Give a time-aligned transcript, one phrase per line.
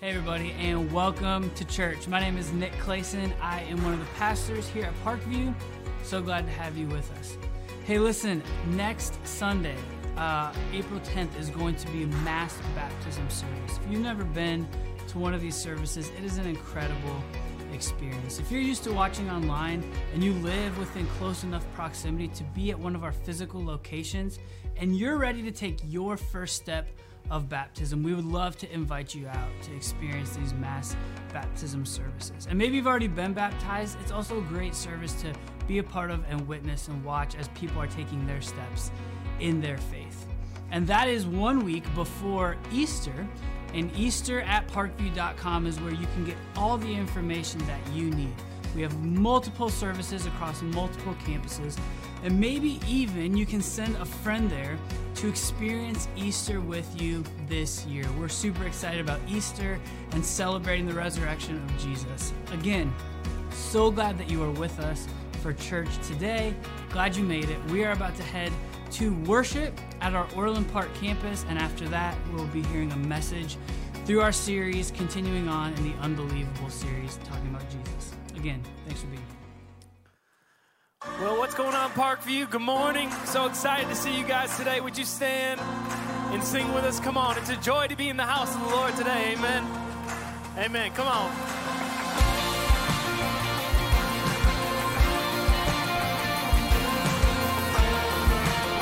[0.00, 2.08] Hey, everybody, and welcome to church.
[2.08, 3.34] My name is Nick Clayson.
[3.38, 5.54] I am one of the pastors here at Parkview.
[6.02, 7.36] So glad to have you with us.
[7.84, 9.76] Hey, listen, next Sunday,
[10.16, 13.78] uh, April 10th, is going to be a mass baptism service.
[13.84, 14.66] If you've never been
[15.08, 17.22] to one of these services, it is an incredible
[17.74, 18.38] experience.
[18.38, 22.70] If you're used to watching online and you live within close enough proximity to be
[22.70, 24.38] at one of our physical locations
[24.80, 26.88] and you're ready to take your first step
[27.30, 30.96] of baptism, we would love to invite you out to experience these mass
[31.32, 32.46] baptism services.
[32.48, 35.32] And maybe you've already been baptized, it's also a great service to
[35.68, 38.90] be a part of and witness and watch as people are taking their steps
[39.38, 40.26] in their faith.
[40.70, 43.28] And that is one week before Easter.
[43.74, 48.34] And Easter at parkview.com is where you can get all the information that you need.
[48.74, 51.78] We have multiple services across multiple campuses,
[52.22, 54.78] and maybe even you can send a friend there
[55.16, 58.04] to experience Easter with you this year.
[58.18, 59.78] We're super excited about Easter
[60.12, 62.32] and celebrating the resurrection of Jesus.
[62.52, 62.92] Again,
[63.50, 65.06] so glad that you are with us
[65.42, 66.54] for church today.
[66.90, 67.62] Glad you made it.
[67.66, 68.52] We are about to head
[68.92, 73.56] to worship at our Orland Park campus, and after that, we'll be hearing a message
[74.04, 78.12] through our series, continuing on in the Unbelievable series, talking about Jesus.
[78.36, 79.19] Again, thanks for being.
[81.02, 82.50] Well, what's going on, Parkview?
[82.50, 83.10] Good morning.
[83.24, 84.82] So excited to see you guys today.
[84.82, 87.00] Would you stand and sing with us?
[87.00, 87.38] Come on.
[87.38, 89.32] It's a joy to be in the house of the Lord today.
[89.32, 89.64] Amen.
[90.58, 90.92] Amen.
[90.92, 91.30] Come on.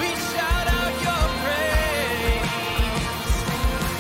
[0.01, 2.51] We shout out your praise.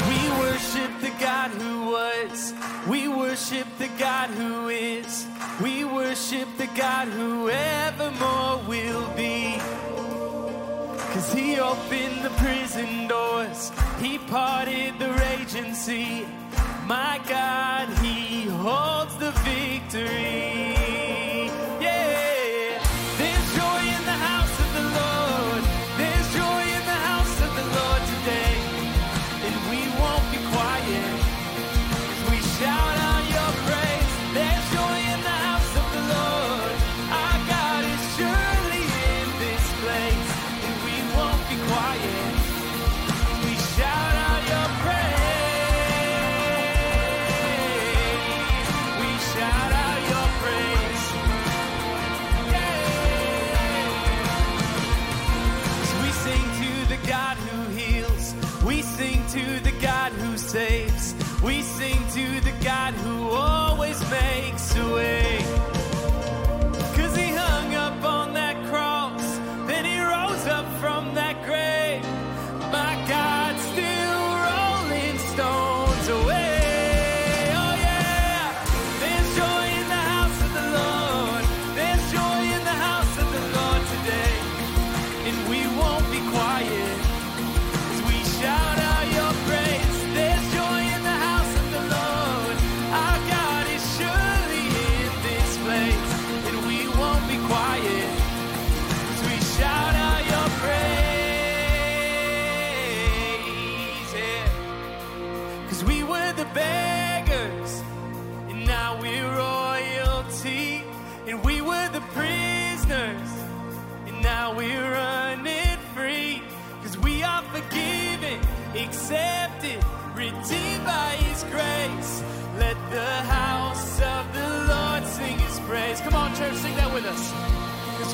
[0.08, 2.52] We worship the God who was.
[2.88, 3.06] We
[3.38, 5.24] worship the God who is.
[5.62, 9.56] We worship the God who evermore will be.
[11.12, 13.70] Cause he opened the prison doors.
[14.00, 16.26] He parted the raging sea.
[16.86, 20.47] My God, he holds the victory.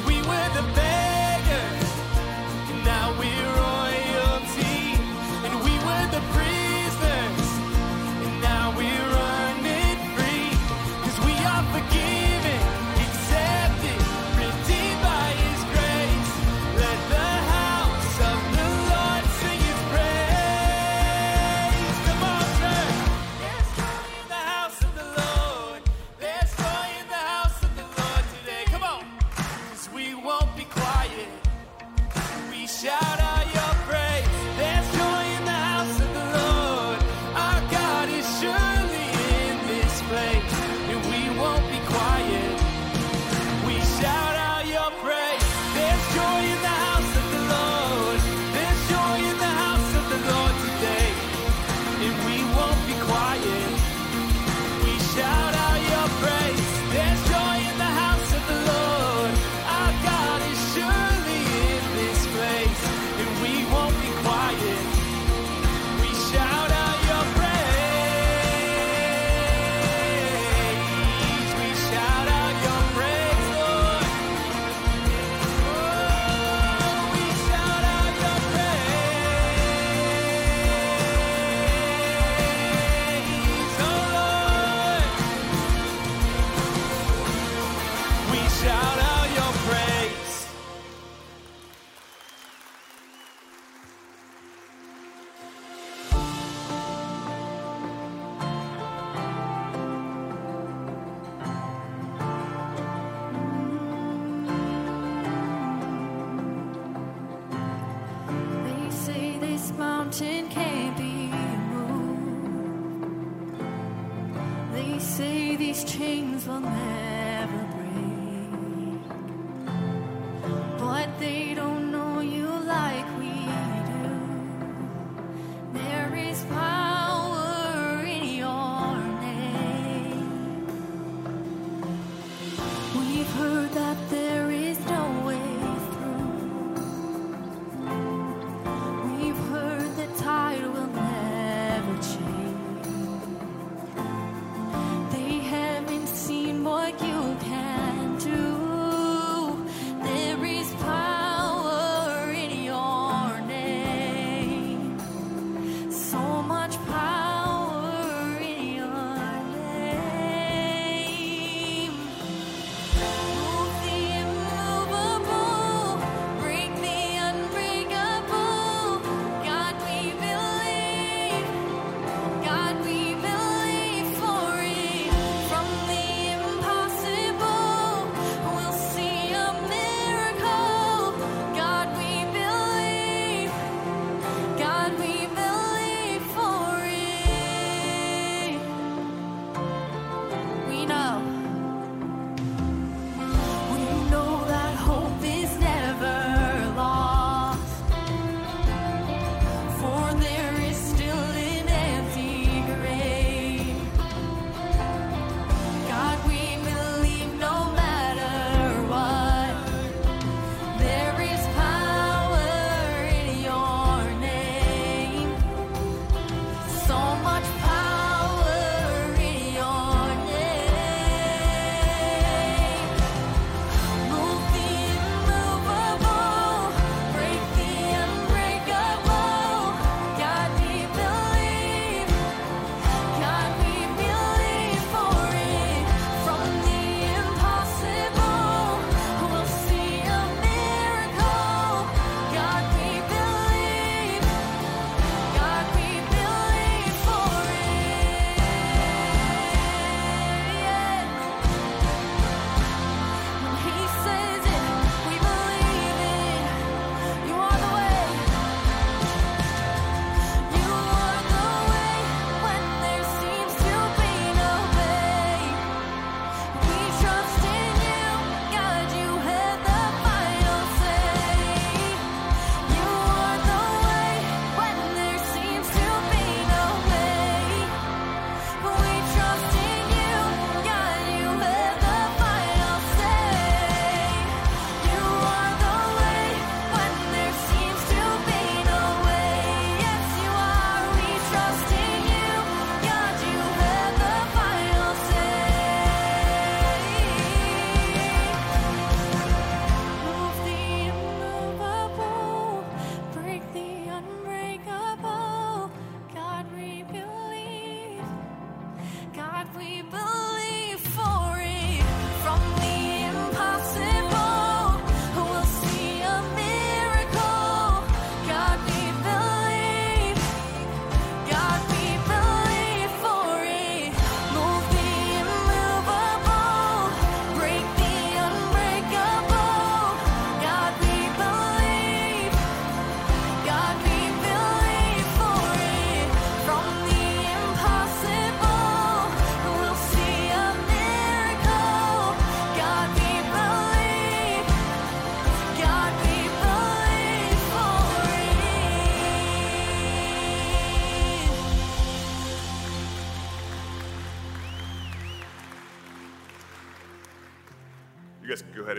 [0.06, 0.93] We were the beggars,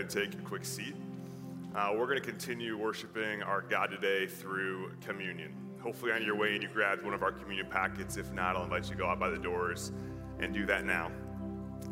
[0.06, 0.94] ahead and take a quick seat.
[1.74, 5.54] Uh, we're going to continue worshiping our God today through communion.
[5.80, 8.16] Hopefully, on your way in, you grabbed one of our communion packets.
[8.16, 9.92] If not, I'll invite you to go out by the doors
[10.38, 11.10] and do that now.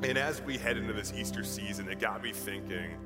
[0.02, 2.96] And as we head into this Easter season, it got me thinking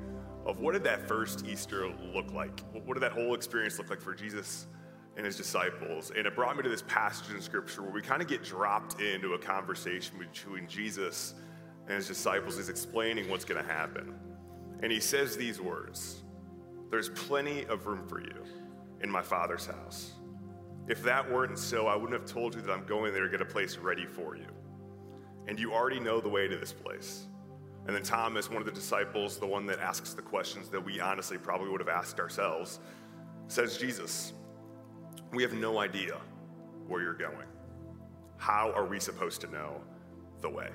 [0.45, 2.61] of what did that first Easter look like?
[2.73, 4.67] What did that whole experience look like for Jesus
[5.17, 6.11] and his disciples?
[6.15, 9.01] And it brought me to this passage in Scripture where we kind of get dropped
[9.01, 11.35] into a conversation between Jesus
[11.87, 12.57] and his disciples.
[12.57, 14.15] He's explaining what's going to happen.
[14.81, 16.21] And he says these words
[16.89, 18.43] There's plenty of room for you
[19.01, 20.13] in my Father's house.
[20.87, 23.41] If that weren't so, I wouldn't have told you that I'm going there to get
[23.41, 24.47] a place ready for you.
[25.47, 27.27] And you already know the way to this place.
[27.85, 30.99] And then Thomas, one of the disciples, the one that asks the questions that we
[30.99, 32.79] honestly probably would have asked ourselves,
[33.47, 34.33] says, Jesus,
[35.31, 36.17] we have no idea
[36.87, 37.47] where you're going?
[38.37, 39.81] How are we supposed to know
[40.41, 40.69] the way?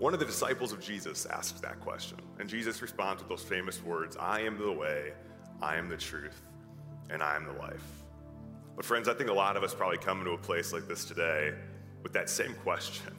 [0.00, 3.84] One of the disciples of Jesus asks that question, and Jesus responds with those famous
[3.84, 5.12] words I am the way,
[5.60, 6.40] I am the truth,
[7.10, 7.84] and I am the life.
[8.76, 11.04] But, friends, I think a lot of us probably come into a place like this
[11.04, 11.52] today
[12.02, 13.12] with that same question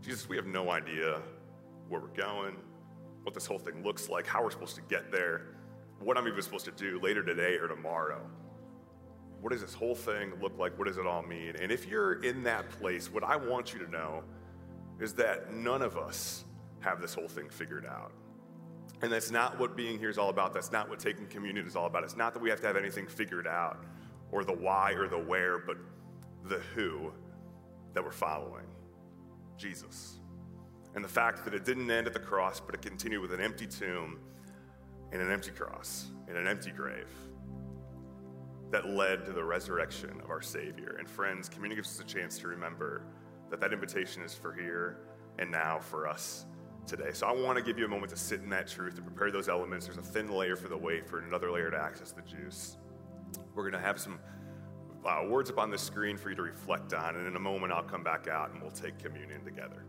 [0.00, 1.20] Jesus, we have no idea
[1.88, 2.54] where we're going,
[3.24, 5.48] what this whole thing looks like, how we're supposed to get there,
[5.98, 8.20] what I'm even supposed to do later today or tomorrow.
[9.40, 10.78] What does this whole thing look like?
[10.78, 11.56] What does it all mean?
[11.60, 14.22] And if you're in that place, what I want you to know
[15.00, 16.44] is that none of us
[16.80, 18.12] have this whole thing figured out.
[19.00, 20.52] And that's not what being here is all about.
[20.52, 22.02] That's not what taking communion is all about.
[22.02, 23.84] It's not that we have to have anything figured out
[24.32, 25.76] or the why or the where, but
[26.44, 27.12] the who
[27.94, 28.66] that we're following
[29.56, 30.18] Jesus.
[30.94, 33.40] And the fact that it didn't end at the cross, but it continued with an
[33.40, 34.18] empty tomb
[35.12, 37.08] and an empty cross and an empty grave
[38.70, 40.96] that led to the resurrection of our Savior.
[40.98, 43.02] And friends, communion gives us a chance to remember
[43.50, 44.98] that that invitation is for here
[45.38, 46.46] and now for us
[46.86, 47.10] today.
[47.12, 49.30] So I want to give you a moment to sit in that truth and prepare
[49.30, 49.86] those elements.
[49.86, 52.76] There's a thin layer for the wafer and another layer to access the juice.
[53.54, 54.18] We're going to have some
[55.04, 57.72] uh, words up on the screen for you to reflect on, and in a moment
[57.72, 59.84] I'll come back out and we'll take communion together.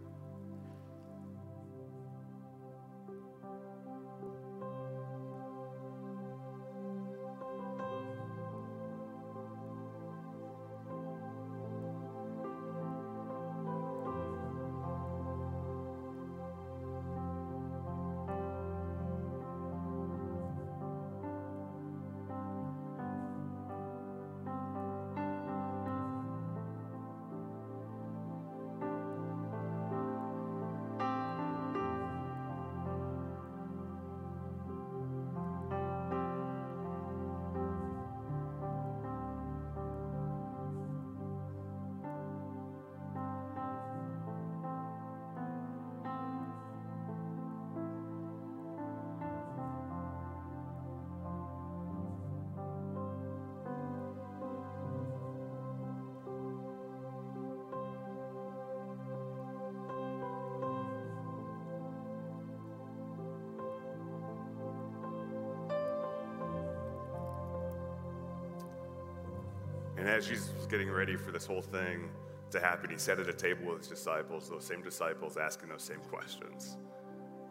[69.99, 72.09] And as Jesus was getting ready for this whole thing
[72.51, 75.83] to happen, he sat at a table with his disciples, those same disciples asking those
[75.83, 76.77] same questions.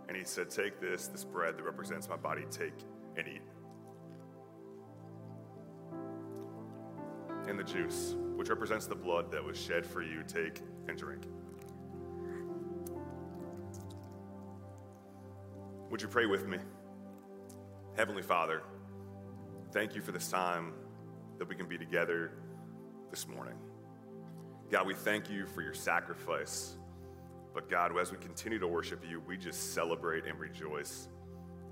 [0.08, 2.72] And he said, Take this, this bread that represents my body, take
[3.18, 3.42] and eat.
[7.46, 11.24] And the juice, which represents the blood that was shed for you, take and drink.
[15.90, 16.56] Would you pray with me?
[17.94, 18.62] Heavenly Father,
[19.70, 20.72] thank you for this time
[21.38, 22.32] that we can be together
[23.10, 23.54] this morning.
[24.70, 26.76] God, we thank you for your sacrifice.
[27.54, 31.08] But God, as we continue to worship you, we just celebrate and rejoice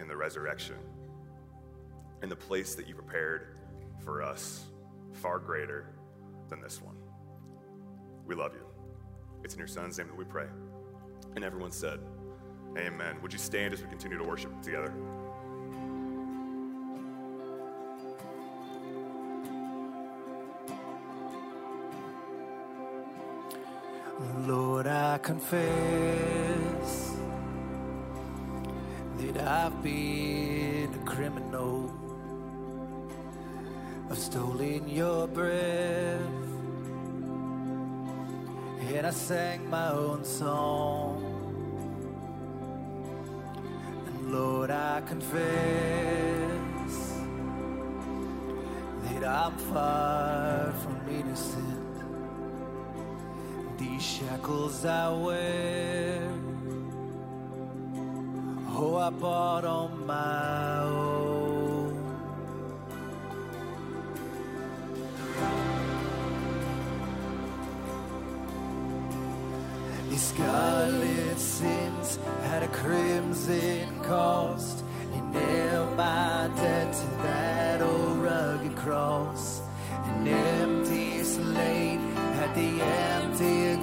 [0.01, 0.77] in the resurrection,
[2.23, 3.59] in the place that you prepared
[4.03, 4.65] for us,
[5.13, 5.87] far greater
[6.49, 6.97] than this one.
[8.27, 8.67] We love you.
[9.45, 10.47] It's in your son's name that we pray.
[11.35, 12.01] And everyone said,
[12.77, 13.17] Amen.
[13.23, 14.93] Would you stand as we continue to worship together?
[24.45, 27.17] Lord, I confess
[29.17, 31.91] that I've been a criminal.
[34.11, 36.21] I've stolen your breath,
[38.89, 41.25] and I sang my own song.
[44.07, 45.41] And Lord, I confess
[49.05, 51.66] that I'm far from innocent
[53.97, 56.31] these shackles I wear.
[58.69, 61.97] Oh, I bought on my own.
[70.11, 74.85] These scarlet sins had a crimson cost.
[75.15, 79.63] You nailed my debt to that old rugged cross.
[79.91, 82.01] An empty slate
[82.43, 83.76] at the grave.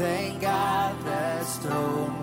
[0.00, 2.19] Thank God that stone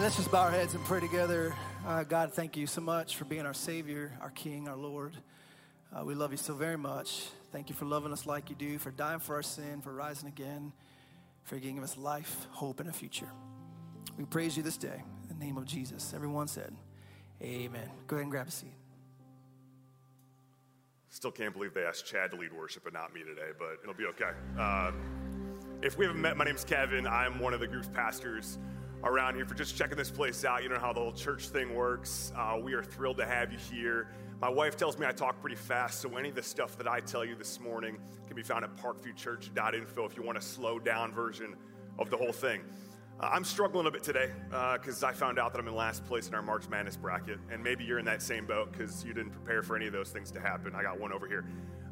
[0.00, 1.54] Let's just bow our heads and pray together.
[1.86, 5.14] Uh, God, thank you so much for being our Savior, our King, our Lord.
[5.94, 7.26] Uh, we love you so very much.
[7.52, 10.26] Thank you for loving us like you do, for dying for our sin, for rising
[10.26, 10.72] again,
[11.42, 13.28] for giving us life, hope, and a future.
[14.16, 16.14] We praise you this day in the name of Jesus.
[16.14, 16.74] Everyone said,
[17.42, 17.90] Amen.
[18.06, 18.72] Go ahead and grab a seat.
[21.10, 23.94] Still can't believe they asked Chad to lead worship and not me today, but it'll
[23.94, 24.30] be okay.
[24.58, 24.92] Uh,
[25.82, 27.06] if we haven't met, my name's Kevin.
[27.06, 28.58] I'm one of the group's pastors
[29.04, 30.62] around here for just checking this place out.
[30.62, 32.32] You know how the whole church thing works.
[32.36, 34.08] Uh, we are thrilled to have you here.
[34.40, 37.00] My wife tells me I talk pretty fast, so any of the stuff that I
[37.00, 41.12] tell you this morning can be found at parkviewchurch.info if you want a slow down
[41.12, 41.56] version
[41.98, 42.62] of the whole thing.
[43.20, 46.26] Uh, I'm struggling a bit today because I found out that I'm in last place
[46.28, 49.32] in our March Madness bracket, and maybe you're in that same boat because you didn't
[49.32, 50.74] prepare for any of those things to happen.
[50.74, 51.44] I got one over here.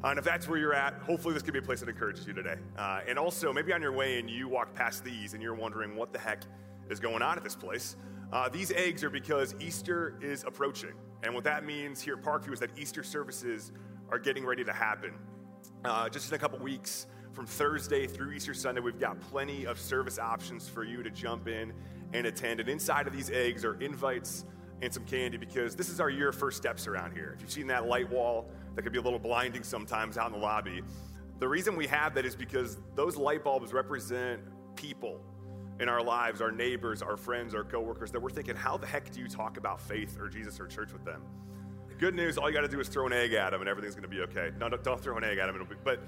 [0.03, 2.27] Uh, and if that's where you're at, hopefully this could be a place that encourages
[2.27, 2.55] you today.
[2.79, 5.97] Uh, and also, maybe on your way and you walk past these and you're wondering
[5.97, 6.45] what the heck
[6.91, 7.97] is going on at this place.
[8.33, 10.93] Uh, these eggs are because Easter is approaching.
[11.23, 13.73] And what that means here at Parkview is that Easter services
[14.11, 15.15] are getting ready to happen.
[15.85, 19.79] Uh, just in a couple weeks, from Thursday through Easter Sunday, we've got plenty of
[19.79, 21.73] service options for you to jump in
[22.13, 22.61] and attend.
[22.61, 24.45] And inside of these eggs are invites
[24.83, 27.33] and some candy because this is our year of first steps around here.
[27.37, 30.33] If you've seen that light wall, that can be a little blinding sometimes out in
[30.33, 30.83] the lobby.
[31.39, 34.41] The reason we have that is because those light bulbs represent
[34.77, 35.21] people
[35.81, 39.11] in our lives, our neighbors, our friends, our coworkers, that we're thinking, how the heck
[39.11, 41.23] do you talk about faith or Jesus or church with them?
[41.99, 43.95] Good news, all you got to do is throw an egg at them and everything's
[43.95, 44.51] going to be okay.
[44.59, 46.01] No, don't- throw an egg at them, be, but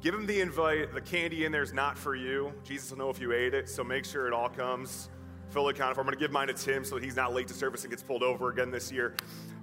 [0.00, 0.92] give them the invite.
[0.94, 2.52] The candy in there is not for you.
[2.64, 5.08] Jesus will know if you ate it, so make sure it all comes
[5.52, 6.00] fully accounted for.
[6.00, 7.90] I'm going to give mine to Tim so that he's not late to service and
[7.90, 9.14] gets pulled over again this year.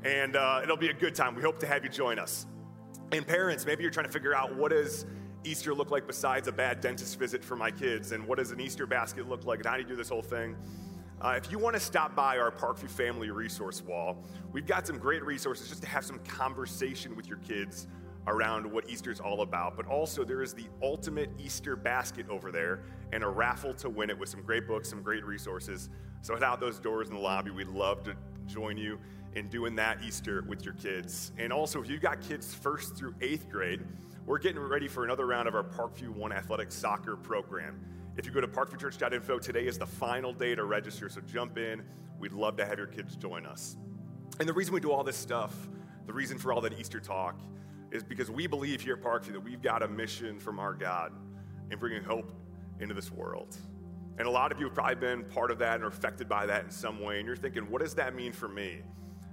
[0.04, 1.36] And uh, it'll be a good time.
[1.36, 2.46] We hope to have you join us.
[3.12, 5.06] And parents, maybe you're trying to figure out what does
[5.44, 8.60] Easter look like besides a bad dentist visit for my kids, and what does an
[8.60, 10.56] Easter basket look like, and how do you do this whole thing?
[11.22, 14.98] Uh, if you want to stop by our Parkview Family Resource Wall, we've got some
[14.98, 17.88] great resources just to have some conversation with your kids
[18.28, 19.76] around what Easter's all about.
[19.76, 24.10] But also, there is the ultimate Easter basket over there and a raffle to win
[24.10, 25.90] it with some great books, some great resources.
[26.22, 27.52] So head out those doors in the lobby.
[27.52, 29.00] We'd love to join you
[29.36, 31.32] in doing that Easter with your kids.
[31.38, 33.82] And also, if you've got kids first through eighth grade,
[34.26, 37.80] we're getting ready for another round of our Parkview One Athletic Soccer program.
[38.18, 41.84] If you go to parkviewchurch.info, today is the final day to register, so jump in.
[42.20, 43.78] We'd love to have your kids join us.
[44.40, 45.56] And the reason we do all this stuff,
[46.06, 47.40] the reason for all that Easter talk,
[47.92, 51.12] is because we believe here at Parkview that we've got a mission from our God
[51.72, 52.32] in bringing hope
[52.80, 53.58] into this world.
[54.18, 56.46] And a lot of you have probably been part of that and are affected by
[56.46, 57.20] that in some way.
[57.20, 58.82] And you're thinking, what does that mean for me?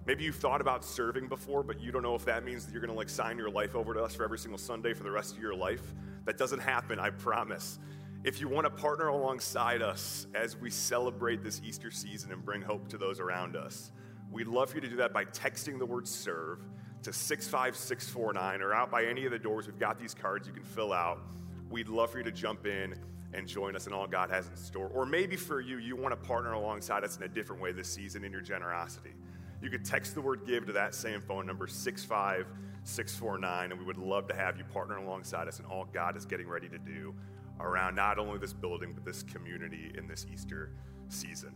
[0.07, 2.81] Maybe you've thought about serving before, but you don't know if that means that you're
[2.81, 5.11] going to like sign your life over to us for every single Sunday for the
[5.11, 5.83] rest of your life.
[6.27, 7.81] That doesn't happen, I promise.
[8.23, 12.62] If you want to partner alongside us as we celebrate this Easter season and bring
[12.62, 13.90] hope to those around us,
[14.31, 16.61] we'd love for you to do that by texting the word serve
[17.03, 19.66] to 65649 or out by any of the doors.
[19.66, 21.21] We've got these cards you can fill out.
[21.69, 22.95] we'd love for you to jump in
[23.33, 24.88] and join us in all God has in store.
[24.95, 27.88] Or maybe for you, you want to partner alongside us in a different way this
[27.88, 29.14] season in your generosity.
[29.62, 33.97] You could text the word give to that same phone number, 65649, and we would
[33.97, 37.14] love to have you partner alongside us in all God is getting ready to do
[37.61, 40.73] around not only this building, but this community in this Easter
[41.09, 41.55] season.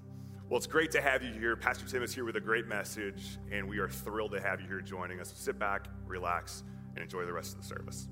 [0.48, 1.56] Well, it's great to have you here.
[1.56, 4.66] Pastor Tim is here with a great message, and we are thrilled to have you
[4.66, 5.28] here joining us.
[5.28, 6.64] So sit back, relax,
[6.96, 8.08] and enjoy the rest of the service.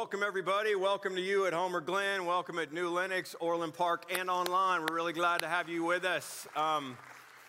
[0.00, 0.74] Welcome, everybody.
[0.74, 2.24] Welcome to you at Homer Glen.
[2.24, 4.80] Welcome at New Lenox, Orland Park, and online.
[4.80, 6.48] We're really glad to have you with us.
[6.56, 6.96] Um,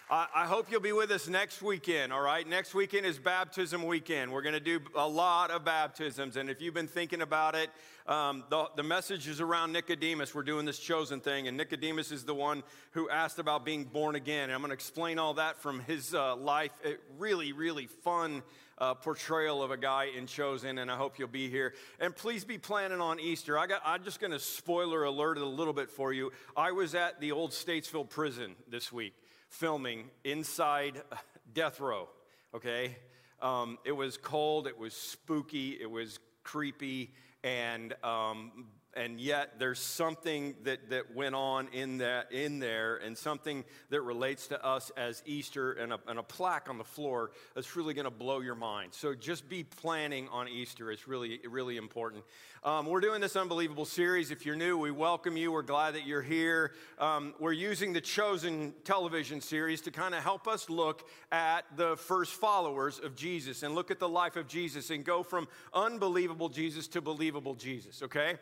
[0.09, 2.45] I, I hope you'll be with us next weekend, all right?
[2.45, 4.33] Next weekend is baptism weekend.
[4.33, 6.35] We're going to do a lot of baptisms.
[6.35, 7.69] And if you've been thinking about it,
[8.05, 10.35] um, the, the message is around Nicodemus.
[10.35, 11.47] We're doing this chosen thing.
[11.47, 14.49] And Nicodemus is the one who asked about being born again.
[14.49, 16.73] And I'm going to explain all that from his uh, life.
[16.83, 18.43] It really, really fun
[18.81, 21.75] uh, portrayal of a guy in Chosen, and I hope you'll be here.
[21.99, 23.57] And please be planning on Easter.
[23.57, 26.31] I got, I'm just going to spoiler alert it a little bit for you.
[26.57, 29.13] I was at the old Stateville prison this week
[29.49, 31.03] filming inside
[31.53, 32.09] death row,
[32.55, 32.97] okay?
[33.39, 37.13] Um, it was cold, it was spooky, it was creepy,
[37.43, 43.17] and um, and yet there's something that, that went on in that in there and
[43.17, 47.32] something that relates to us as easter and a, and a plaque on the floor
[47.56, 48.93] that's really going to blow your mind.
[48.93, 50.91] So just be planning on easter.
[50.91, 52.23] It's really really important.
[52.63, 54.30] Um, we're doing this unbelievable series.
[54.30, 55.51] If you're new we welcome you.
[55.51, 56.73] We're glad that you're here.
[56.99, 61.95] Um, we're using the chosen television series to kind of help us look at the
[61.97, 66.49] first followers of jesus and look at the life of jesus and go from unbelievable
[66.49, 68.36] jesus to believable jesus okay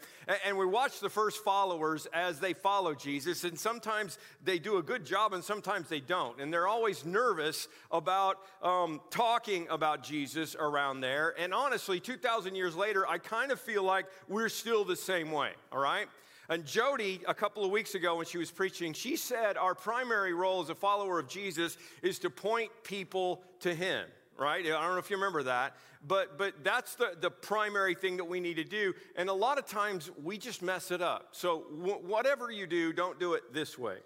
[0.45, 4.84] and we watch the first followers as they follow Jesus, and sometimes they do a
[4.84, 6.39] good job and sometimes they don't.
[6.39, 11.34] And they're always nervous about um, talking about Jesus around there.
[11.39, 15.52] And honestly, 2,000 years later, I kind of feel like we're still the same way,
[15.71, 16.08] all right?
[16.49, 20.34] And Jody, a couple of weeks ago when she was preaching, she said our primary
[20.34, 24.06] role as a follower of Jesus is to point people to Him
[24.39, 24.65] right?
[24.65, 25.75] I don't know if you remember that,
[26.08, 28.93] but, but that's the, the primary thing that we need to do.
[29.15, 31.30] And a lot of times we just mess it up.
[31.32, 33.97] So, w- whatever you do, don't do it this way.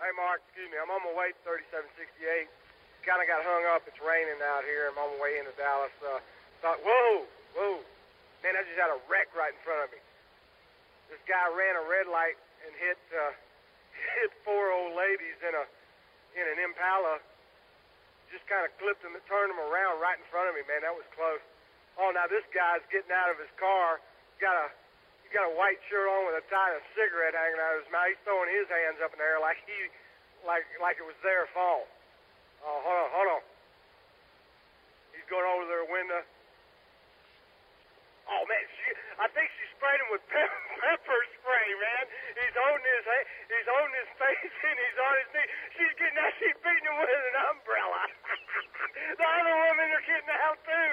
[0.00, 0.80] Hey, Mark, excuse me.
[0.80, 2.48] I'm on my way to 3768.
[3.04, 3.84] Kind of got hung up.
[3.84, 4.88] It's raining out here.
[4.88, 5.92] I'm on my way into Dallas.
[6.00, 6.24] Uh,
[6.64, 7.84] thought, whoa, whoa.
[8.40, 10.00] Man, I just had a wreck right in front of me.
[11.12, 13.36] This guy ran a red light and hit uh,
[14.20, 15.64] hit four old ladies in a
[16.32, 17.20] in an Impala.
[18.30, 20.62] Just kind of clipped him and turned him around right in front of me.
[20.70, 21.42] Man, that was close.
[21.98, 23.98] Oh, now this guy's getting out of his car.
[24.32, 24.66] He's got a
[25.26, 27.84] he's got a white shirt on with a tie and a cigarette hanging out of
[27.84, 28.06] his mouth.
[28.06, 29.90] He's throwing his hands up in the air like he
[30.46, 31.90] like like it was their fault.
[32.62, 33.42] Oh, hold on, hold on.
[35.16, 36.22] He's going over their window.
[38.30, 38.88] Oh man, she,
[39.18, 42.04] I think she sprayed him with pepper, pepper spray, man.
[42.38, 43.06] He's holding his
[43.50, 45.48] he's holding his face and he's on his knee.
[45.74, 48.02] She's getting out, she's beating him with an umbrella.
[49.18, 50.90] The other women are getting out too.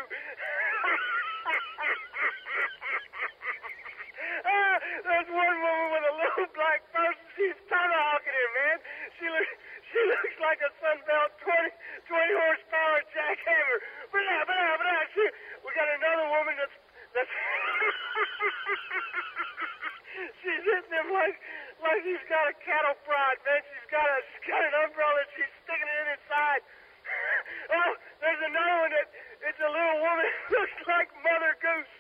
[4.46, 4.76] ah,
[5.08, 7.24] there's one woman with a little black person.
[7.38, 8.78] She's tomahawking him, man.
[9.20, 9.52] She looks
[9.88, 11.72] she looks like a Sunbelt 20,
[12.12, 13.80] 20 horsepower jackhammer.
[14.12, 15.00] Blah, blah, blah.
[15.16, 15.24] She,
[15.64, 16.76] we got another woman that's
[17.16, 17.32] that's
[20.44, 21.40] she's hitting him like
[21.80, 23.64] like he's got a cattle prod, man.
[23.64, 25.24] She's got a she's got an umbrella.
[25.24, 26.68] And she's sticking it in his side.
[27.78, 27.92] oh,
[28.22, 29.08] there's another one that
[29.48, 31.88] it's a little woman looks like Mother Goose.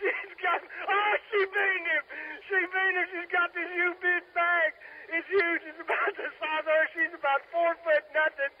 [0.00, 2.04] she's got oh she beating him.
[2.48, 3.06] She beating him.
[3.12, 4.72] She's got this U-bit bag.
[5.10, 5.62] It's huge.
[5.68, 6.88] It's about the size of her.
[6.96, 8.52] She's about four foot nothing.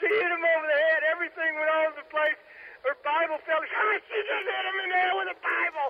[0.00, 1.04] She hit him over the head.
[1.12, 2.38] Everything went all over the place.
[2.82, 3.62] Her Bible fell.
[3.62, 5.88] She just hit him in the head with a Bible.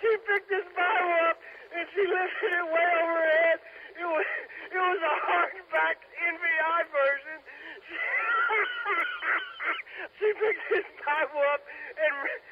[0.00, 1.36] she picked this Bible up
[1.76, 3.58] and she lifted it way over her head.
[3.96, 4.28] It was,
[4.72, 7.40] it was a hardback NVI version.
[10.20, 11.62] she picked his Bible up
[11.96, 12.44] and ra-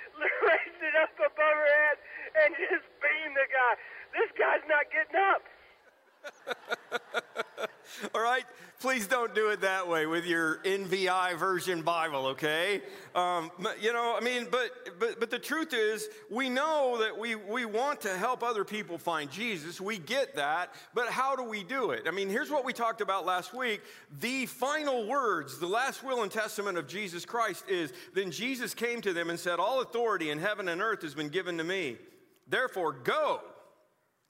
[0.48, 1.96] raised it up above her head
[2.44, 3.76] and just beamed the guy.
[4.16, 5.42] This guy's not getting up.
[8.14, 8.44] All right?
[8.80, 12.80] Please don't do it that way with your NVI version Bible, okay?
[13.14, 13.50] Um,
[13.80, 17.64] you know, I mean, but, but, but the truth is, we know that we, we
[17.64, 19.80] want to help other people find Jesus.
[19.80, 20.74] We get that.
[20.94, 22.02] But how do we do it?
[22.06, 23.80] I mean, here's what we talked about last week.
[24.20, 29.00] The final words, the last will and testament of Jesus Christ is Then Jesus came
[29.02, 31.96] to them and said, All authority in heaven and earth has been given to me.
[32.48, 33.40] Therefore, go.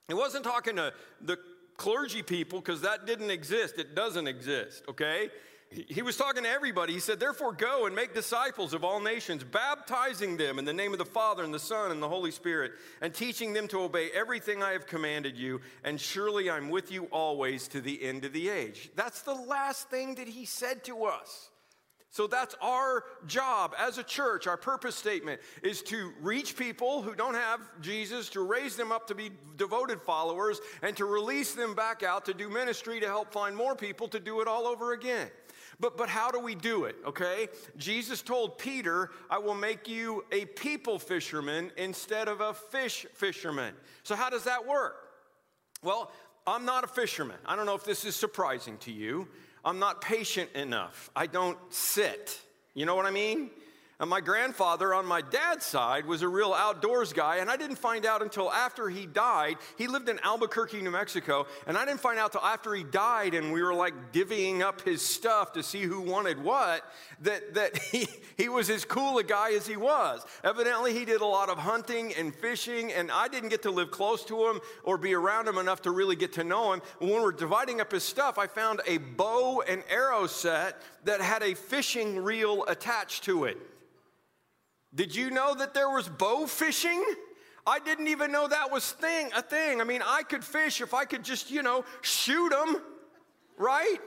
[0.09, 1.39] He wasn't talking to the
[1.77, 3.79] clergy people because that didn't exist.
[3.79, 5.31] It doesn't exist, okay?
[5.71, 6.95] He was talking to everybody.
[6.95, 10.93] He said, Therefore, go and make disciples of all nations, baptizing them in the name
[10.93, 14.11] of the Father and the Son and the Holy Spirit, and teaching them to obey
[14.13, 15.61] everything I have commanded you.
[15.85, 18.91] And surely I'm with you always to the end of the age.
[18.97, 21.51] That's the last thing that he said to us.
[22.11, 24.47] So that's our job as a church.
[24.47, 29.07] Our purpose statement is to reach people who don't have Jesus, to raise them up
[29.09, 33.31] to be devoted followers, and to release them back out to do ministry to help
[33.35, 35.29] find more people to do it all over again.
[35.81, 37.49] But, but how do we do it, okay?
[37.77, 43.75] Jesus told Peter, I will make you a people fisherman instead of a fish fisherman.
[44.03, 44.97] So, how does that work?
[45.83, 46.11] Well,
[46.47, 47.37] I'm not a fisherman.
[47.47, 49.29] I don't know if this is surprising to you.
[49.65, 51.11] I'm not patient enough.
[51.15, 52.41] I don't sit.
[52.75, 53.51] You know what I mean?
[54.01, 57.79] And my grandfather on my dad's side was a real outdoors guy, and I didn't
[57.79, 59.57] find out until after he died.
[59.77, 63.35] He lived in Albuquerque, New Mexico, and I didn't find out till after he died,
[63.35, 66.85] and we were like divvying up his stuff to see who wanted what,
[67.23, 68.07] that, that he,
[68.37, 70.25] he was as cool a guy as he was.
[70.45, 73.91] Evidently, he did a lot of hunting and fishing, and I didn't get to live
[73.91, 76.83] close to him or be around him enough to really get to know him.
[77.01, 81.21] When we were dividing up his stuff, I found a bow and arrow set that
[81.21, 83.59] had a fishing reel attached to it.
[84.95, 87.05] Did you know that there was bow fishing?
[87.67, 89.81] I didn't even know that was thing a thing.
[89.81, 92.79] I mean, I could fish if I could just, you know, shoot them,
[93.59, 93.99] right?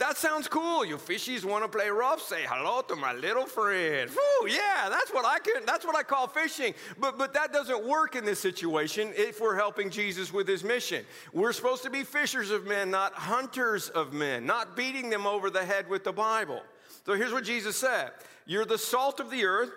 [0.00, 0.82] That sounds cool.
[0.82, 2.22] You fishies want to play rough?
[2.22, 4.10] Say hello to my little friend.
[4.10, 5.66] Whew, yeah, that's what I can.
[5.66, 6.72] That's what I call fishing.
[6.98, 11.04] But but that doesn't work in this situation if we're helping Jesus with his mission.
[11.34, 15.50] We're supposed to be fishers of men, not hunters of men, not beating them over
[15.50, 16.62] the head with the Bible.
[17.04, 18.12] So here's what Jesus said:
[18.46, 19.70] You're the salt of the earth.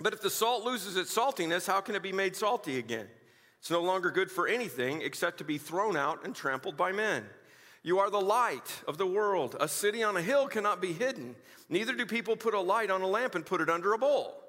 [0.00, 3.06] But if the salt loses its saltiness, how can it be made salty again?
[3.60, 7.24] It's no longer good for anything except to be thrown out and trampled by men.
[7.82, 9.56] You are the light of the world.
[9.60, 11.36] A city on a hill cannot be hidden.
[11.68, 14.42] Neither do people put a light on a lamp and put it under a bowl.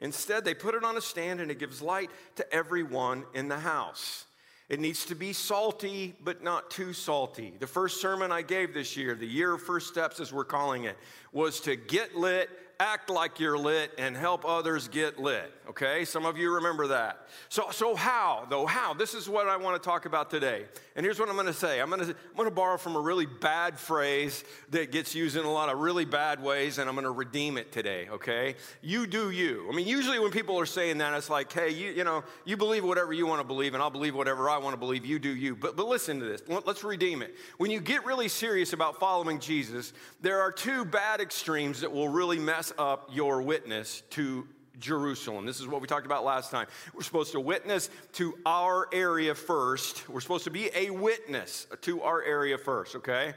[0.00, 3.58] Instead, they put it on a stand and it gives light to everyone in the
[3.58, 4.26] house.
[4.68, 7.54] It needs to be salty, but not too salty.
[7.58, 10.84] The first sermon I gave this year, the year of first steps, as we're calling
[10.84, 10.96] it,
[11.32, 12.48] was to get lit,
[12.80, 15.52] act like you're lit, and help others get lit.
[15.68, 16.04] Okay?
[16.04, 17.26] Some of you remember that.
[17.48, 18.66] So, so how, though?
[18.66, 18.94] How?
[18.94, 20.66] This is what I want to talk about today.
[20.96, 22.96] And here's what I'm going to say I'm going to, I'm going to borrow from
[22.96, 26.88] a really bad phrase that gets used in a lot of really bad ways, and
[26.88, 28.08] I'm going to redeem it today.
[28.10, 28.56] Okay?
[28.82, 29.66] You do you.
[29.70, 32.56] I mean, usually when people are saying that, it's like, hey, you, you know, you
[32.56, 35.06] believe whatever you want to believe, and I'll believe whatever I want to believe.
[35.06, 35.56] You do you.
[35.56, 36.42] But, but listen to this.
[36.48, 37.34] Let's redeem it.
[37.56, 42.08] When you get really serious about following Jesus, there are two bad extremes that will
[42.08, 44.46] really mess up your witness to
[44.78, 45.46] Jerusalem.
[45.46, 46.66] This is what we talked about last time.
[46.94, 50.08] We're supposed to witness to our area first.
[50.08, 53.34] We're supposed to be a witness to our area first, okay?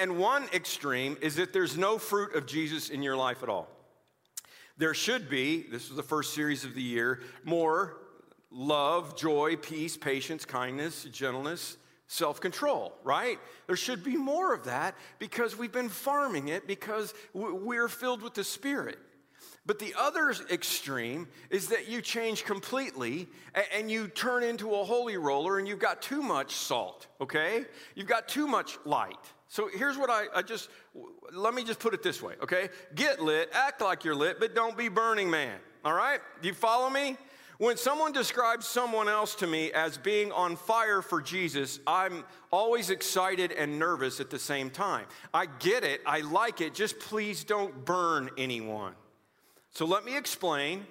[0.00, 3.68] And one extreme is that there's no fruit of Jesus in your life at all.
[4.78, 7.96] There should be, this is the first series of the year, more
[8.50, 13.38] love, joy, peace, patience, kindness, gentleness, self control, right?
[13.66, 18.34] There should be more of that because we've been farming it because we're filled with
[18.34, 18.98] the Spirit.
[19.66, 23.26] But the other extreme is that you change completely
[23.76, 27.64] and you turn into a holy roller and you've got too much salt, okay?
[27.96, 29.18] You've got too much light.
[29.48, 30.68] So here's what I, I just,
[31.32, 32.68] let me just put it this way, okay?
[32.94, 36.20] Get lit, act like you're lit, but don't be Burning Man, all right?
[36.40, 37.16] Do you follow me?
[37.58, 42.90] When someone describes someone else to me as being on fire for Jesus, I'm always
[42.90, 45.06] excited and nervous at the same time.
[45.32, 48.92] I get it, I like it, just please don't burn anyone.
[49.70, 50.86] So let me explain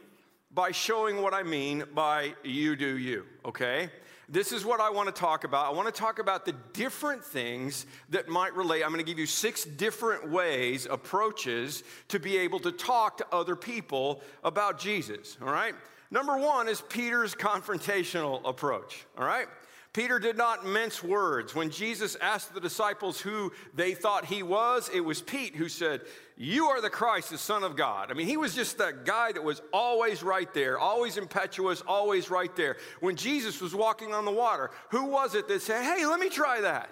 [0.49, 3.91] by showing what I mean by you do you, okay?
[4.27, 5.67] This is what I want to talk about.
[5.67, 8.81] I want to talk about the different things that might relate.
[8.81, 13.27] I'm going to give you six different ways, approaches to be able to talk to
[13.31, 15.75] other people about Jesus, all right?
[16.15, 19.47] Number one is Peter's confrontational approach, all right?
[19.91, 21.53] Peter did not mince words.
[21.53, 26.03] When Jesus asked the disciples who they thought he was, it was Pete who said,
[26.37, 28.11] You are the Christ, the Son of God.
[28.11, 32.29] I mean, he was just that guy that was always right there, always impetuous, always
[32.29, 32.77] right there.
[33.01, 36.29] When Jesus was walking on the water, who was it that said, Hey, let me
[36.29, 36.89] try that?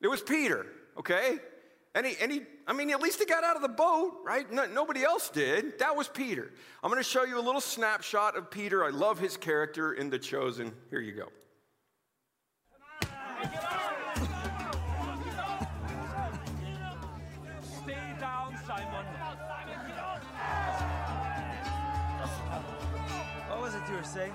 [0.00, 1.40] It was Peter, okay?
[1.96, 4.52] And he, and he I mean, at least he got out of the boat, right?
[4.52, 5.78] No, nobody else did.
[5.78, 6.52] That was Peter.
[6.84, 8.84] I'm going to show you a little snapshot of Peter.
[8.84, 10.72] I love his character in The Chosen.
[10.90, 11.28] Here you go.
[17.62, 19.06] Stay down, Simon.
[23.48, 24.34] What was it you were saying?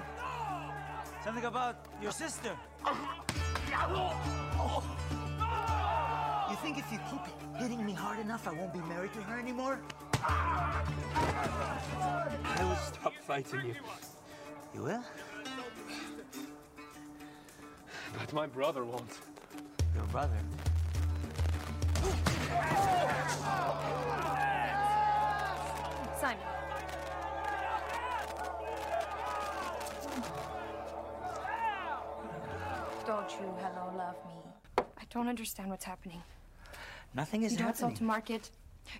[1.23, 2.57] Something about your sister.
[6.61, 7.21] You think if you keep
[7.59, 9.79] hitting me hard enough, I won't be married to her anymore?
[10.23, 10.83] I
[12.59, 13.73] will stop fighting you.
[14.75, 15.03] You will?
[18.15, 19.09] But my brother won't.
[19.95, 20.37] Your brother.
[26.19, 26.45] Simon.
[33.07, 34.35] Don't you hello love me.
[34.77, 36.21] I don't understand what's happening.
[37.13, 38.49] Nothing is You don't sell to market.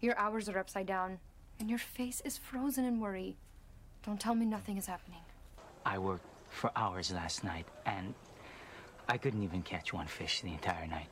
[0.02, 1.20] Your hours are upside down.
[1.60, 3.38] And your face is frozen in worry.
[4.06, 5.22] Don't tell me nothing is happening.
[5.86, 8.14] I worked for hours last night, and
[9.08, 11.08] I couldn't even catch one fish the entire night.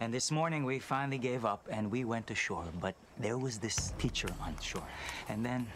[0.00, 3.92] And this morning we finally gave up and we went ashore, but there was this
[3.98, 4.88] teacher on shore.
[5.28, 5.66] And then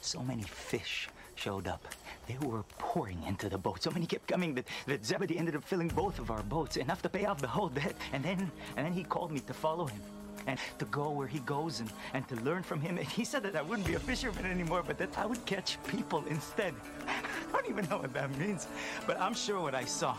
[0.00, 1.84] so many fish showed up.
[2.26, 3.82] They were pouring into the boat.
[3.82, 7.02] So many kept coming that, that Zebedee ended up filling both of our boats, enough
[7.02, 7.94] to pay off the whole debt.
[8.12, 10.00] And then and then he called me to follow him.
[10.48, 12.98] And to go where he goes and, and to learn from him.
[12.98, 15.78] And he said that I wouldn't be a fisherman anymore, but that I would catch
[15.88, 16.72] people instead.
[17.08, 18.68] I don't even know what that means,
[19.06, 20.16] but I'm sure what I saw.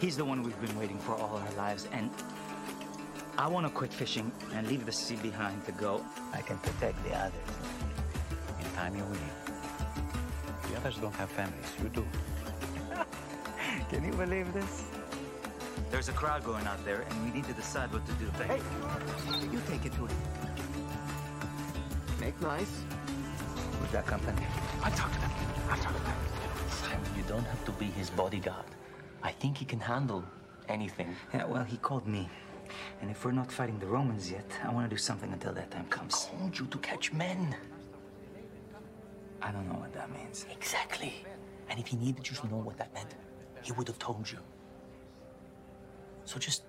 [0.00, 2.10] He's the one we've been waiting for all our lives, and
[3.38, 6.04] I want to quit fishing and leave the sea behind to go.
[6.32, 7.34] I can protect the others.
[8.60, 9.43] In time, you'll leave.
[10.84, 11.72] The others don't have families.
[11.82, 12.06] You do.
[13.88, 14.84] can you believe this?
[15.90, 18.26] There's a crowd going out there, and we need to decide what to do.
[18.44, 18.60] Hey,
[19.50, 20.16] you take it to him.
[22.20, 22.84] Make nice.
[23.80, 24.46] With that company?
[24.82, 25.30] I'll talk to them.
[25.70, 26.16] I'll talk to them.
[26.68, 28.66] Simon, you don't have to be his bodyguard.
[29.22, 30.22] I think he can handle
[30.68, 31.16] anything.
[31.32, 32.28] Yeah, well, he called me.
[33.00, 35.70] And if we're not fighting the Romans yet, I want to do something until that
[35.70, 36.28] time comes.
[36.30, 37.56] I Called you to catch men.
[39.44, 40.46] I don't know what that means.
[40.50, 41.12] Exactly.
[41.68, 43.14] And if he needed you to know what that meant,
[43.62, 44.38] he would have told you.
[46.24, 46.62] So just.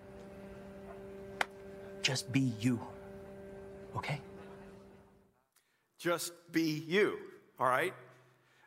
[2.01, 2.79] Just be you.
[3.95, 4.19] Okay?
[5.97, 7.17] Just be you,
[7.59, 7.93] all right?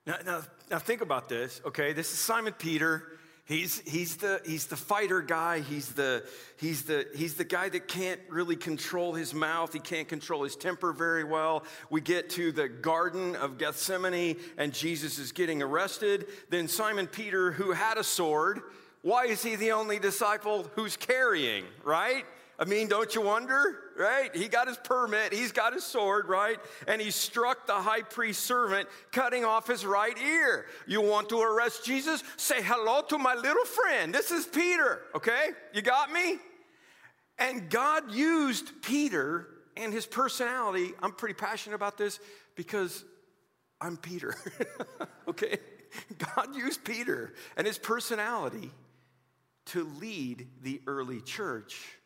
[0.07, 1.93] Now, now, now think about this, okay?
[1.93, 3.18] This is Simon Peter.
[3.49, 5.61] He's, he's, the, he's the fighter guy.
[5.61, 6.23] He's the,
[6.59, 9.73] he's, the, he's the guy that can't really control his mouth.
[9.73, 11.65] He can't control his temper very well.
[11.89, 16.27] We get to the Garden of Gethsemane, and Jesus is getting arrested.
[16.51, 18.61] Then Simon Peter, who had a sword,
[19.01, 22.27] why is he the only disciple who's carrying, right?
[22.61, 24.35] I mean, don't you wonder, right?
[24.35, 26.59] He got his permit, he's got his sword, right?
[26.89, 30.67] And he struck the high priest servant, cutting off his right ear.
[30.87, 32.25] You want to arrest Jesus?
[32.37, 34.13] Say hello to my little friend.
[34.13, 35.51] This is Peter, okay?
[35.73, 36.39] You got me?
[37.39, 39.47] And God used Peter
[39.77, 40.95] and his personality.
[41.01, 42.19] I'm pretty passionate about this
[42.57, 43.05] because
[43.81, 44.35] I'm Peter,
[45.29, 45.59] okay?
[46.35, 48.73] God used Peter and his personality
[49.67, 51.98] to lead the early church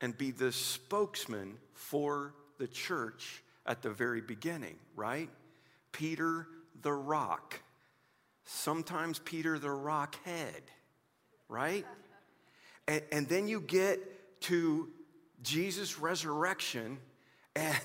[0.00, 5.28] and be the spokesman for the church at the very beginning, right?
[5.92, 6.46] Peter
[6.82, 7.60] the rock.
[8.44, 10.62] Sometimes Peter the rock head,
[11.48, 11.84] right?
[12.86, 14.88] And, and then you get to
[15.42, 16.98] Jesus' resurrection,
[17.54, 17.80] and,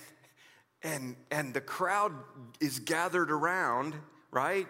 [0.84, 2.14] and, and the crowd
[2.61, 3.95] is gathered around,
[4.32, 4.68] right?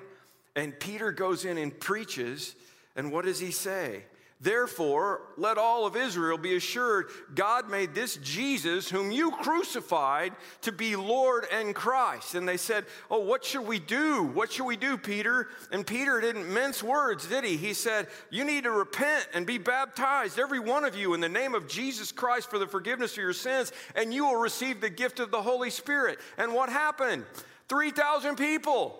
[0.55, 2.55] And Peter goes in and preaches,
[2.95, 4.03] and what does he say?
[4.41, 10.71] Therefore, let all of Israel be assured God made this Jesus, whom you crucified, to
[10.71, 12.35] be Lord and Christ.
[12.35, 14.23] And they said, Oh, what should we do?
[14.23, 15.47] What should we do, Peter?
[15.71, 17.55] And Peter didn't mince words, did he?
[17.55, 21.29] He said, You need to repent and be baptized, every one of you, in the
[21.29, 24.89] name of Jesus Christ for the forgiveness of your sins, and you will receive the
[24.89, 26.19] gift of the Holy Spirit.
[26.37, 27.23] And what happened?
[27.69, 28.99] 3,000 people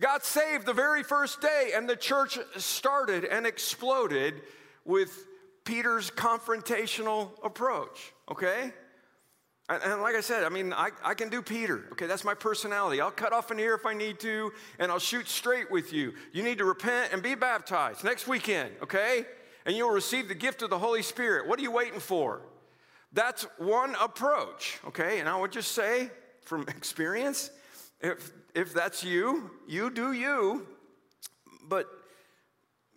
[0.00, 4.42] got saved the very first day, and the church started and exploded
[4.84, 5.26] with
[5.64, 8.72] Peter's confrontational approach, okay?
[9.68, 11.84] And, like I said, I mean, I, I can do Peter.
[11.92, 13.00] Okay, that's my personality.
[13.00, 16.14] I'll cut off an ear if I need to, and I'll shoot straight with you.
[16.32, 19.26] You need to repent and be baptized next weekend, okay?
[19.64, 21.46] And you'll receive the gift of the Holy Spirit.
[21.46, 22.40] What are you waiting for?
[23.12, 25.20] That's one approach, okay?
[25.20, 26.10] And I would just say
[26.42, 27.50] from experience,
[28.00, 30.66] if, if that's you, you do you.
[31.68, 31.86] But,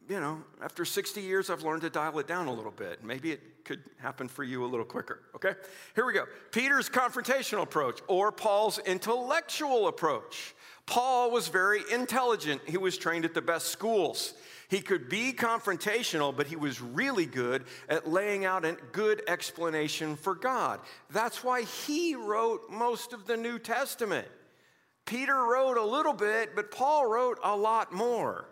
[0.09, 3.03] you know, after 60 years, I've learned to dial it down a little bit.
[3.03, 5.53] Maybe it could happen for you a little quicker, okay?
[5.95, 6.25] Here we go.
[6.51, 10.55] Peter's confrontational approach or Paul's intellectual approach.
[10.85, 12.61] Paul was very intelligent.
[12.65, 14.33] He was trained at the best schools.
[14.67, 20.15] He could be confrontational, but he was really good at laying out a good explanation
[20.15, 20.79] for God.
[21.11, 24.27] That's why he wrote most of the New Testament.
[25.05, 28.45] Peter wrote a little bit, but Paul wrote a lot more.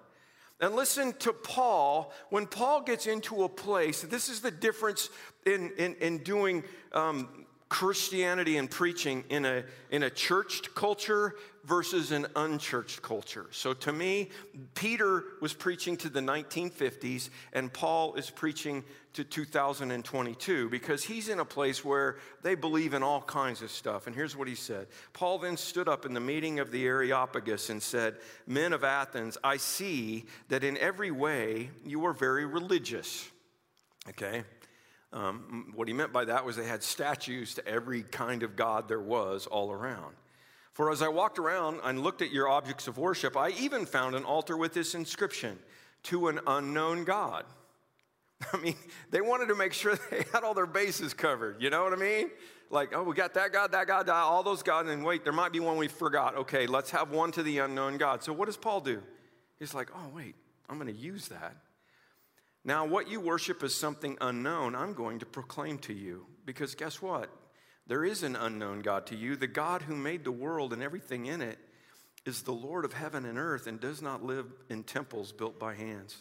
[0.59, 2.13] And listen to Paul.
[2.29, 5.09] When Paul gets into a place, this is the difference
[5.45, 12.11] in, in, in doing um, Christianity and preaching in a, in a churched culture versus
[12.11, 13.47] an unchurched culture.
[13.51, 14.29] So to me,
[14.75, 18.83] Peter was preaching to the 1950s, and Paul is preaching
[19.13, 24.07] to 2022 because he's in a place where they believe in all kinds of stuff.
[24.07, 27.69] And here's what he said Paul then stood up in the meeting of the Areopagus
[27.69, 28.15] and said,
[28.47, 33.29] Men of Athens, I see that in every way you are very religious.
[34.09, 34.43] Okay?
[35.13, 38.87] Um, what he meant by that was they had statues to every kind of God
[38.87, 40.15] there was all around.
[40.71, 44.15] For as I walked around and looked at your objects of worship, I even found
[44.15, 45.59] an altar with this inscription
[46.03, 47.43] to an unknown God.
[48.53, 48.75] I mean,
[49.09, 51.61] they wanted to make sure they had all their bases covered.
[51.61, 52.29] You know what I mean?
[52.69, 55.51] Like, oh, we got that God, that God, all those gods, and wait, there might
[55.51, 56.35] be one we forgot.
[56.37, 58.23] Okay, let's have one to the unknown God.
[58.23, 59.03] So what does Paul do?
[59.59, 60.35] He's like, oh, wait,
[60.69, 61.55] I'm going to use that.
[62.63, 66.25] Now, what you worship is something unknown, I'm going to proclaim to you.
[66.45, 67.29] Because guess what?
[67.87, 69.35] There is an unknown God to you.
[69.35, 71.59] The God who made the world and everything in it
[72.25, 75.73] is the Lord of heaven and earth and does not live in temples built by
[75.73, 76.17] hands.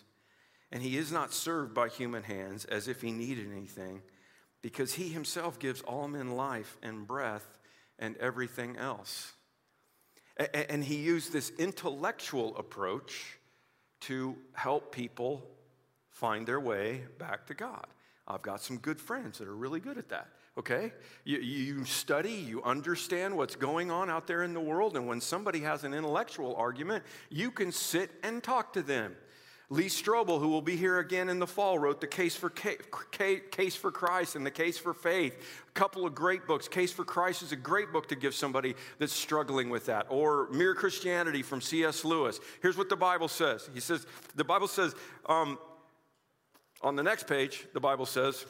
[0.73, 4.03] And he is not served by human hands as if he needed anything,
[4.63, 7.47] because he himself gives all men life and breath
[7.99, 9.33] and everything else.
[10.55, 13.39] And he used this intellectual approach
[14.03, 15.47] to help people
[16.09, 17.87] find their way back to God.
[18.27, 20.29] I've got some good friends that are really good at that.
[20.57, 20.93] Okay?
[21.25, 25.21] You, you, study, you understand what's going on out there in the world, and when
[25.21, 29.17] somebody has an intellectual argument, you can sit and talk to them.
[29.73, 33.77] Lee Strobel, who will be here again in the fall, wrote The Case for, Case
[33.77, 35.37] for Christ and The Case for Faith.
[35.69, 36.67] A couple of great books.
[36.67, 40.07] Case for Christ is a great book to give somebody that's struggling with that.
[40.09, 42.05] Or Mere Christianity from C.S.
[42.05, 42.41] Lewis.
[42.61, 44.93] Here's what the Bible says He says, The Bible says,
[45.27, 45.57] um,
[46.83, 48.45] on the next page, the Bible says,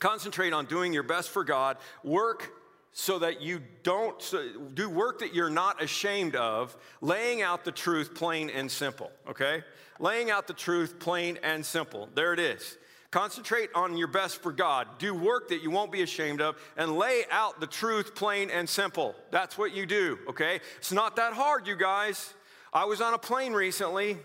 [0.00, 2.50] concentrate on doing your best for God, work
[2.96, 7.72] so that you don't so do work that you're not ashamed of, laying out the
[7.72, 9.64] truth plain and simple, okay?
[9.98, 12.08] Laying out the truth plain and simple.
[12.14, 12.78] There it is.
[13.10, 14.86] Concentrate on your best for God.
[14.98, 18.68] Do work that you won't be ashamed of and lay out the truth plain and
[18.68, 19.16] simple.
[19.32, 20.60] That's what you do, okay?
[20.78, 22.32] It's not that hard, you guys.
[22.72, 24.18] I was on a plane recently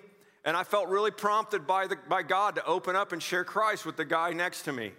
[0.45, 3.83] and I felt really prompted by, the, by God to open up and share Christ
[3.83, 4.91] with the guy next to me.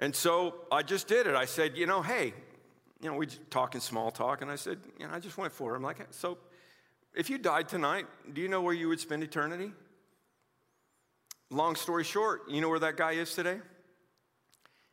[0.00, 1.36] And so I just did it.
[1.36, 2.34] I said, you know, hey,
[3.00, 5.72] you know, we talking small talk, and I said, you know, I just went for
[5.72, 5.76] it.
[5.76, 6.38] I'm like, so
[7.14, 9.72] if you died tonight, do you know where you would spend eternity?
[11.50, 13.58] Long story short, you know where that guy is today?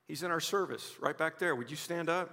[0.07, 1.55] He's in our service, right back there.
[1.55, 2.29] Would you stand up?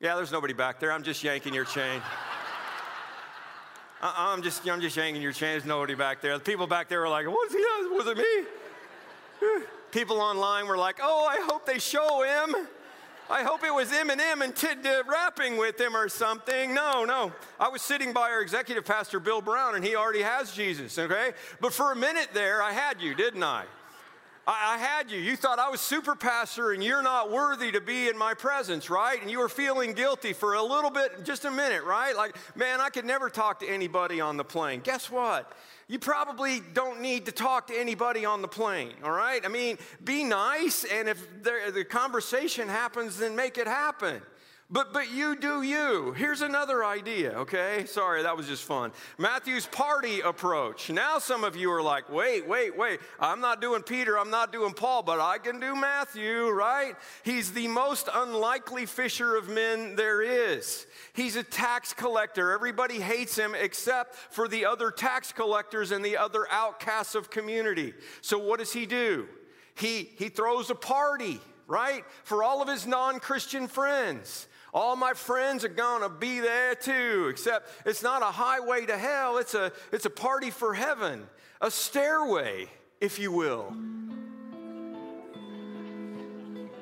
[0.00, 0.92] Yeah, there's nobody back there.
[0.92, 2.00] I'm just yanking your chain.
[4.00, 5.50] Uh-uh, I'm just, I'm just yanking your chain.
[5.50, 6.38] There's nobody back there.
[6.38, 7.60] The people back there were like, what's he?
[7.60, 9.64] Was it me?
[9.90, 12.68] People online were like, oh, I hope they show him.
[13.30, 16.72] I hope it was Eminem and Tid uh, rapping with him or something.
[16.72, 17.30] No, no.
[17.60, 21.32] I was sitting by our executive pastor, Bill Brown, and he already has Jesus, okay?
[21.60, 23.64] But for a minute there, I had you, didn't I?
[24.46, 25.18] I, I had you.
[25.18, 28.88] You thought I was super pastor and you're not worthy to be in my presence,
[28.88, 29.20] right?
[29.20, 32.16] And you were feeling guilty for a little bit, just a minute, right?
[32.16, 34.80] Like, man, I could never talk to anybody on the plane.
[34.82, 35.52] Guess what?
[35.88, 39.44] You probably don't need to talk to anybody on the plane, all right?
[39.44, 44.20] I mean, be nice, and if the conversation happens, then make it happen.
[44.70, 46.12] But, but you do you.
[46.12, 47.86] Here's another idea, okay?
[47.86, 48.92] Sorry, that was just fun.
[49.16, 50.90] Matthew's party approach.
[50.90, 53.00] Now, some of you are like, wait, wait, wait.
[53.18, 56.96] I'm not doing Peter, I'm not doing Paul, but I can do Matthew, right?
[57.22, 60.86] He's the most unlikely fisher of men there is.
[61.14, 62.52] He's a tax collector.
[62.52, 67.94] Everybody hates him except for the other tax collectors and the other outcasts of community.
[68.20, 69.28] So, what does he do?
[69.76, 72.02] He, he throws a party right?
[72.24, 74.48] For all of his non Christian friends.
[74.74, 79.38] All my friends are gonna be there too, except it's not a highway to hell,
[79.38, 81.26] it's a, it's a party for heaven,
[81.60, 82.68] a stairway,
[83.00, 83.74] if you will.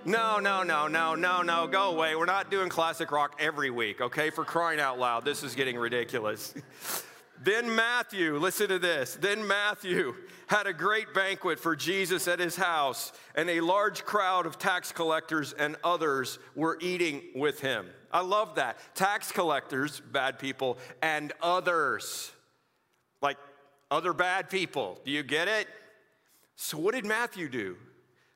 [0.05, 2.15] No, no, no, no, no, no, go away.
[2.15, 4.31] We're not doing classic rock every week, okay?
[4.31, 6.55] For crying out loud, this is getting ridiculous.
[7.43, 9.17] then Matthew, listen to this.
[9.21, 10.15] Then Matthew
[10.47, 14.93] had a great banquet for Jesus at his house, and a large crowd of tax
[14.93, 17.87] collectors and others were eating with him.
[18.13, 18.79] I love that.
[18.95, 22.33] Tax collectors, bad people, and others.
[23.21, 23.39] Like
[23.91, 25.01] other bad people.
[25.05, 25.67] Do you get it?
[26.57, 27.77] So, what did Matthew do?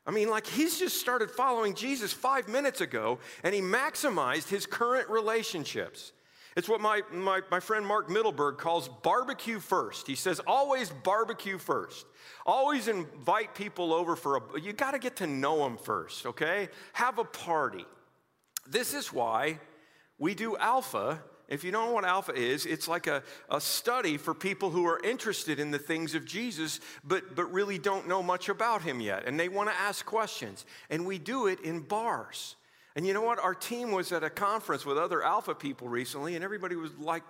[0.05, 4.65] I mean, like he's just started following Jesus five minutes ago and he maximized his
[4.65, 6.11] current relationships.
[6.55, 10.05] It's what my, my, my friend Mark Mittelberg calls barbecue first.
[10.05, 12.05] He says, always barbecue first.
[12.45, 16.69] Always invite people over for a, you got to get to know them first, okay?
[16.93, 17.85] Have a party.
[18.67, 19.59] This is why
[20.17, 21.21] we do Alpha
[21.51, 24.87] if you don't know what Alpha is, it's like a, a study for people who
[24.87, 29.01] are interested in the things of Jesus, but, but really don't know much about him
[29.01, 29.25] yet.
[29.25, 30.65] And they want to ask questions.
[30.89, 32.55] And we do it in bars.
[32.95, 33.39] And you know what?
[33.39, 37.23] Our team was at a conference with other Alpha people recently, and everybody was like,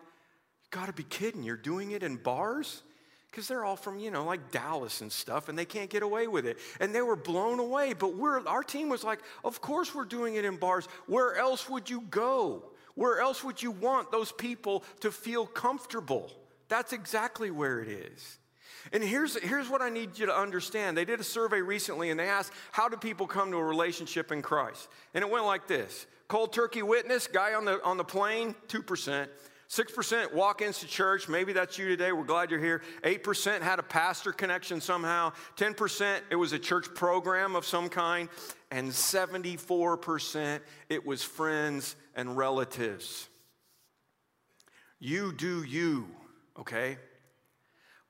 [0.63, 2.83] You gotta be kidding, you're doing it in bars?
[3.29, 6.27] Because they're all from, you know, like Dallas and stuff, and they can't get away
[6.27, 6.57] with it.
[6.81, 7.93] And they were blown away.
[7.93, 10.87] But we're, our team was like, Of course we're doing it in bars.
[11.07, 12.71] Where else would you go?
[12.95, 16.31] Where else would you want those people to feel comfortable?
[16.67, 18.37] That's exactly where it is.
[18.91, 20.97] And here's, here's what I need you to understand.
[20.97, 24.31] They did a survey recently and they asked, How do people come to a relationship
[24.31, 24.87] in Christ?
[25.13, 29.27] And it went like this Cold turkey witness, guy on the, on the plane, 2%.
[29.71, 31.29] 6% walk ins to church.
[31.29, 32.11] Maybe that's you today.
[32.11, 32.81] We're glad you're here.
[33.03, 35.31] 8% had a pastor connection somehow.
[35.55, 38.27] 10% it was a church program of some kind.
[38.69, 40.59] And 74%
[40.89, 43.29] it was friends and relatives.
[44.99, 46.07] You do you,
[46.59, 46.97] okay?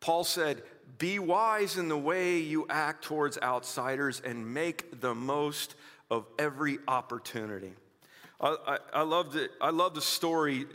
[0.01, 0.63] Paul said,
[0.97, 5.75] Be wise in the way you act towards outsiders and make the most
[6.09, 7.71] of every opportunity.
[8.41, 10.65] I, I, love the, I love the story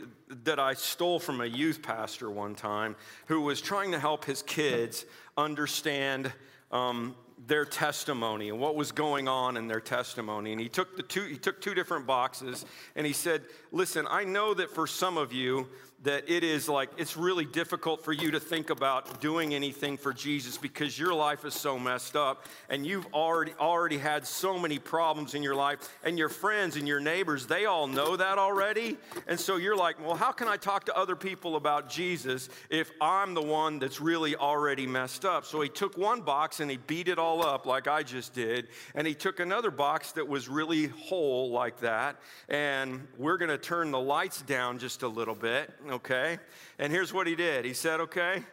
[0.45, 4.41] that I stole from a youth pastor one time who was trying to help his
[4.41, 5.05] kids
[5.35, 6.31] understand
[6.71, 7.13] um,
[7.45, 10.53] their testimony and what was going on in their testimony.
[10.53, 12.65] And he took, the two, he took two different boxes
[12.95, 15.67] and he said, Listen, I know that for some of you,
[16.07, 20.13] that it is like it's really difficult for you to think about doing anything for
[20.13, 24.79] Jesus because your life is so messed up and you've already already had so many
[24.79, 28.95] problems in your life and your friends and your neighbors they all know that already.
[29.27, 32.89] And so you're like well how can I talk to other people about Jesus if
[33.01, 35.43] I'm the one that's really already messed up?
[35.43, 38.69] So he took one box and he beat it all up like I just did.
[38.95, 42.15] And he took another box that was really whole like that.
[42.47, 46.39] And we're going to turn the lights down just a little bit okay?
[46.79, 48.43] And here's what he did he said, okay,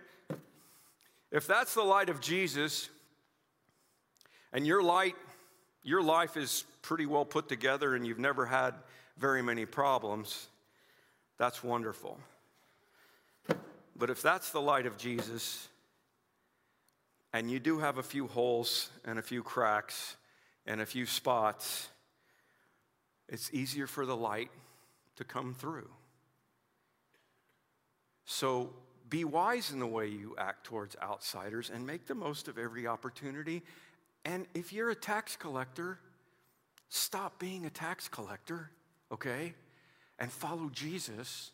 [1.30, 2.88] if that's the light of Jesus,
[4.52, 5.16] and your light,
[5.82, 8.74] your life is pretty well put together and you've never had
[9.16, 10.48] very many problems,
[11.38, 12.18] that's wonderful.
[13.96, 15.68] But if that's the light of Jesus,
[17.32, 20.16] and you do have a few holes and a few cracks
[20.66, 21.88] and a few spots,
[23.28, 24.50] it's easier for the light
[25.16, 25.88] to come through.
[28.24, 28.70] So
[29.08, 32.86] be wise in the way you act towards outsiders and make the most of every
[32.86, 33.62] opportunity.
[34.24, 35.98] And if you're a tax collector,
[36.88, 38.70] stop being a tax collector,
[39.12, 39.54] okay?
[40.18, 41.50] And follow Jesus.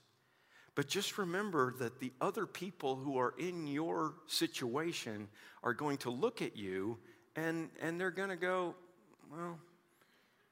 [0.75, 5.29] But just remember that the other people who are in your situation
[5.63, 6.99] are going to look at you
[7.37, 8.75] and, and they're going to go,
[9.31, 9.59] well,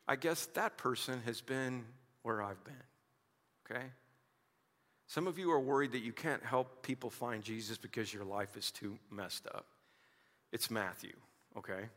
[0.06, 1.84] I guess that person has been
[2.22, 2.74] where I've been,
[3.70, 3.86] okay?
[5.09, 8.59] Some of you are worried that you can't help people find Jesus because your life
[8.59, 9.64] is too messed up.
[10.52, 11.14] It's Matthew,
[11.56, 11.88] okay?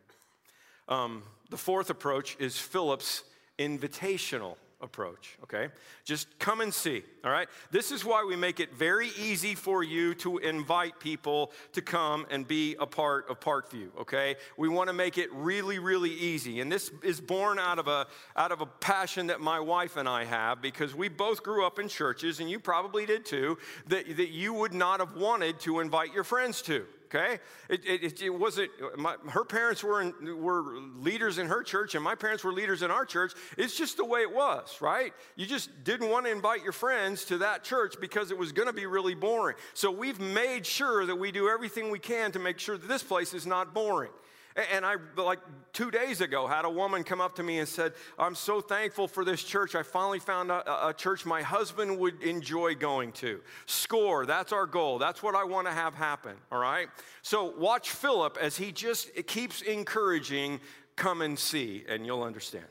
[0.88, 3.24] Um, the fourth approach is Philip's
[3.60, 5.70] invitational approach, okay?
[6.04, 7.48] Just come and see, all right?
[7.72, 12.26] This is why we make it very easy for you to invite people to come
[12.30, 14.36] and be a part of Parkview, okay?
[14.58, 16.62] We want to make it really really easy.
[16.62, 20.08] And this is born out of a out of a passion that my wife and
[20.08, 23.58] I have because we both grew up in churches and you probably did too
[23.88, 27.40] that that you would not have wanted to invite your friends to okay?
[27.70, 32.04] It, it, it wasn't, my, her parents were, in, were leaders in her church, and
[32.04, 33.34] my parents were leaders in our church.
[33.58, 35.14] It's just the way it was, right?
[35.36, 38.68] You just didn't want to invite your friends to that church because it was going
[38.68, 39.58] to be really boring.
[39.74, 43.04] So we've made sure that we do everything we can to make sure that this
[43.04, 44.12] place is not boring.
[44.56, 45.40] A- And I, like
[45.74, 49.08] two days ago, had a woman come up to me and said, I'm so thankful
[49.08, 49.76] for this church.
[49.76, 53.42] I finally found a, a church my husband would enjoy going to.
[53.66, 54.98] Score, that's our goal.
[55.00, 56.88] That's what I want to have happen, all right?
[57.22, 60.60] So watch Philip as he just keeps encouraging,
[60.96, 62.66] come and see, and you'll understand.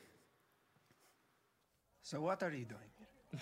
[2.02, 3.40] So what are you doing here?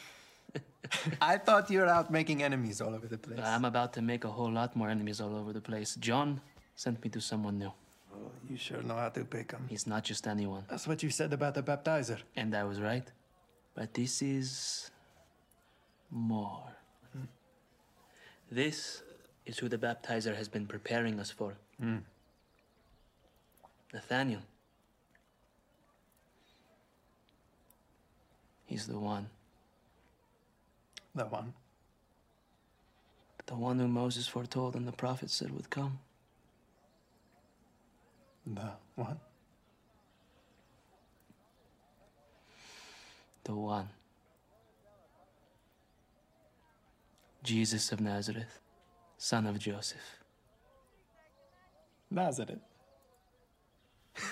[1.21, 3.41] I thought you were out making enemies all over the place.
[3.43, 5.97] I'm about to make a whole lot more enemies all over the place.
[5.97, 6.41] John
[6.75, 7.73] sent me to someone new.
[8.19, 9.67] Oh, you sure know how to pick 'em.
[9.69, 10.65] He's not just anyone.
[10.69, 12.21] That's what you said about the baptizer.
[12.35, 13.11] And I was right.
[13.75, 14.91] But this is
[16.11, 16.73] more.
[18.51, 19.03] This
[19.47, 21.57] is who the baptizer has been preparing us for.
[21.79, 21.99] Hmm.
[23.93, 24.43] Nathaniel.
[28.67, 29.31] He's the one.
[31.15, 31.55] The one.
[33.47, 36.01] The one who Moses foretold and the prophet said would come.
[38.55, 39.21] The one.
[43.45, 43.89] The one.
[47.43, 48.61] Jesus of Nazareth,
[49.17, 50.19] son of Joseph.
[52.11, 52.61] Nazareth.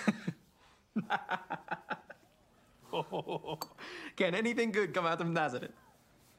[4.15, 5.71] Can anything good come out of Nazareth?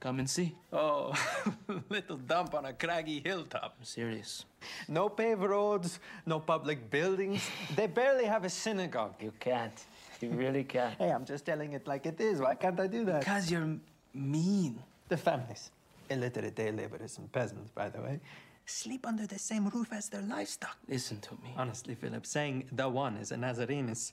[0.00, 0.54] Come and see.
[0.72, 1.12] Oh,
[1.88, 3.74] little dump on a craggy hilltop.
[3.78, 4.44] I'm serious.
[4.86, 7.48] No paved roads, no public buildings.
[7.74, 9.14] they barely have a synagogue.
[9.20, 9.84] You can't.
[10.20, 10.94] You really can't.
[10.98, 12.40] Hey, I'm just telling it like it is.
[12.40, 13.20] Why can't I do that?
[13.20, 13.76] Because you're
[14.14, 14.78] mean.
[15.08, 15.70] The families,
[16.10, 18.20] illiterate day laborers and peasants, by the way,
[18.66, 20.76] sleep under the same roof as their livestock.
[20.86, 21.54] Listen to me.
[21.56, 24.12] Honestly, Philip, saying the one is a Nazarene is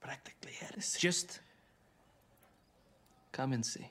[0.00, 0.98] practically heresy.
[0.98, 1.40] Just
[3.30, 3.90] come and see.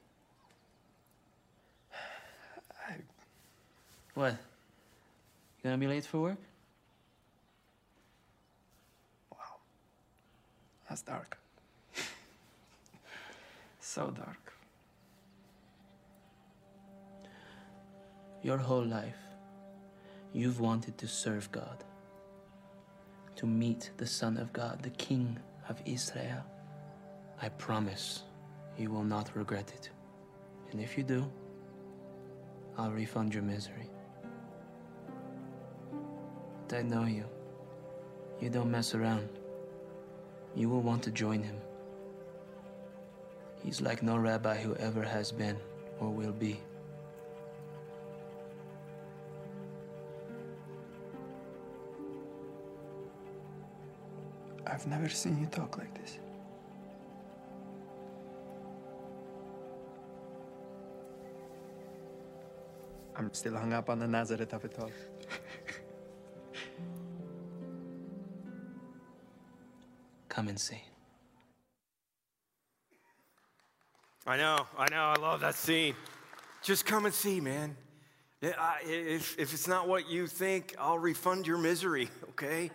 [4.22, 4.34] What?
[4.34, 6.38] You gonna be late for work?
[9.32, 9.56] Wow.
[10.88, 11.40] That's dark.
[13.80, 14.54] so dark.
[18.44, 19.18] Your whole life,
[20.34, 21.84] you've wanted to serve God,
[23.38, 26.44] to meet the Son of God, the King of Israel.
[27.42, 28.22] I promise
[28.78, 29.90] you will not regret it.
[30.70, 31.26] And if you do,
[32.78, 33.90] I'll refund your misery.
[36.72, 37.26] But I know you.
[38.40, 39.28] You don't mess around.
[40.56, 41.58] You will want to join him.
[43.62, 45.58] He's like no rabbi who ever has been
[46.00, 46.62] or will be.
[54.66, 56.20] I've never seen you talk like this.
[63.18, 64.90] I'm still hung up on the Nazareth of it all.
[70.42, 70.82] Come and see.
[74.26, 75.94] I know, I know, I love that scene.
[76.64, 77.78] Just come and see, man.
[78.42, 82.72] If, if it's not what you think, I'll refund your misery, okay?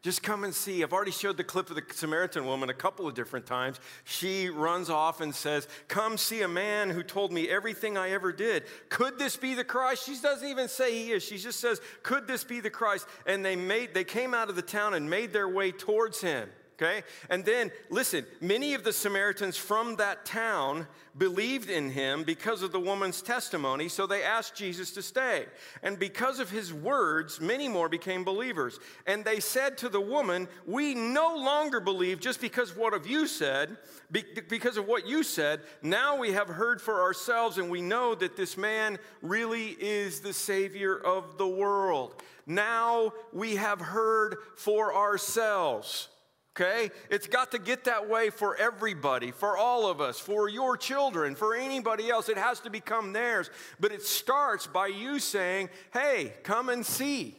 [0.00, 0.82] Just come and see.
[0.82, 3.80] I've already showed the clip of the Samaritan woman a couple of different times.
[4.04, 8.32] She runs off and says, Come see a man who told me everything I ever
[8.32, 8.62] did.
[8.88, 10.06] Could this be the Christ?
[10.06, 11.22] She doesn't even say he is.
[11.22, 13.06] She just says, Could this be the Christ?
[13.26, 16.48] And they made they came out of the town and made their way towards him.
[16.80, 17.02] Okay?
[17.28, 20.86] And then, listen, many of the Samaritans from that town
[21.18, 25.44] believed in him because of the woman's testimony, so they asked Jesus to stay.
[25.82, 28.78] And because of his words, many more became believers.
[29.06, 33.06] And they said to the woman, We no longer believe just because of what of
[33.06, 33.76] you said,
[34.10, 35.60] because of what you said.
[35.82, 40.32] Now we have heard for ourselves, and we know that this man really is the
[40.32, 42.14] Savior of the world.
[42.46, 46.08] Now we have heard for ourselves.
[46.56, 46.90] Okay?
[47.10, 51.34] It's got to get that way for everybody, for all of us, for your children,
[51.34, 52.28] for anybody else.
[52.28, 53.50] It has to become theirs.
[53.78, 57.36] But it starts by you saying, hey, come and see.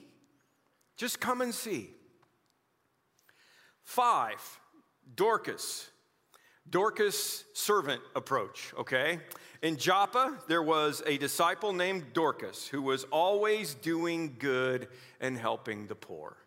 [0.98, 1.90] Just come and see.
[3.84, 4.40] Five,
[5.16, 5.90] Dorcas.
[6.70, 9.20] Dorcas servant approach, okay?
[9.62, 14.88] In Joppa, there was a disciple named Dorcas who was always doing good
[15.20, 16.38] and helping the poor.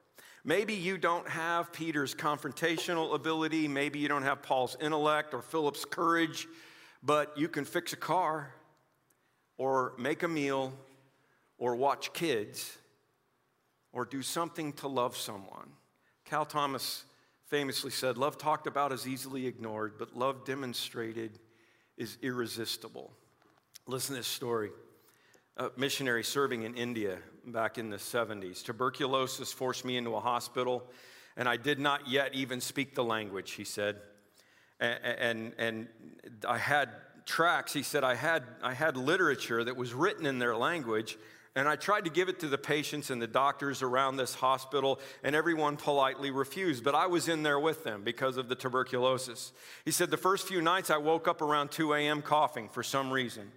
[0.46, 5.86] Maybe you don't have Peter's confrontational ability, maybe you don't have Paul's intellect or Philip's
[5.86, 6.46] courage,
[7.02, 8.52] but you can fix a car
[9.56, 10.74] or make a meal
[11.56, 12.76] or watch kids
[13.92, 15.70] or do something to love someone.
[16.26, 17.04] Cal Thomas
[17.46, 21.38] famously said, Love talked about is easily ignored, but love demonstrated
[21.96, 23.12] is irresistible.
[23.86, 24.70] Listen to this story.
[25.56, 28.62] A missionary serving in India back in the 70s.
[28.62, 30.84] Tuberculosis forced me into a hospital,
[31.36, 33.96] and I did not yet even speak the language, he said.
[34.80, 35.88] And, and, and
[36.48, 36.90] I had
[37.26, 41.16] tracts, he said, I had, I had literature that was written in their language,
[41.56, 45.00] and I tried to give it to the patients and the doctors around this hospital,
[45.22, 46.82] and everyone politely refused.
[46.82, 49.52] But I was in there with them because of the tuberculosis.
[49.84, 52.22] He said, The first few nights I woke up around 2 a.m.
[52.22, 53.52] coughing for some reason.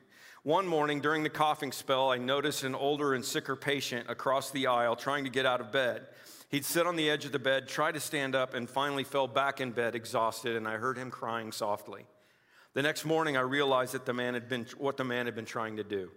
[0.47, 4.67] One morning during the coughing spell, I noticed an older and sicker patient across the
[4.67, 6.07] aisle trying to get out of bed.
[6.47, 9.27] He'd sit on the edge of the bed, try to stand up, and finally fell
[9.27, 12.05] back in bed exhausted, and I heard him crying softly.
[12.75, 15.43] The next morning, I realized that the man had been, what the man had been
[15.43, 16.11] trying to do.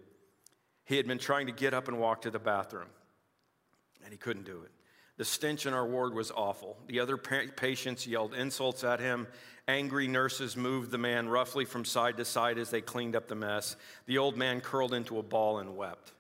[0.85, 2.91] He had been trying to get up and walk to the bathroom,
[4.05, 4.71] and he couldn't do it.
[5.21, 6.79] The stench in our ward was awful.
[6.87, 9.27] The other pa- patients yelled insults at him.
[9.69, 13.35] Angry nurses moved the man roughly from side to side as they cleaned up the
[13.35, 13.77] mess.
[14.07, 16.13] The old man curled into a ball and wept.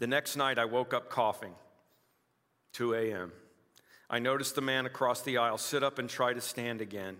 [0.00, 1.54] The next night, I woke up coughing,
[2.74, 3.32] 2 a.m.
[4.10, 7.16] I noticed the man across the aisle sit up and try to stand again.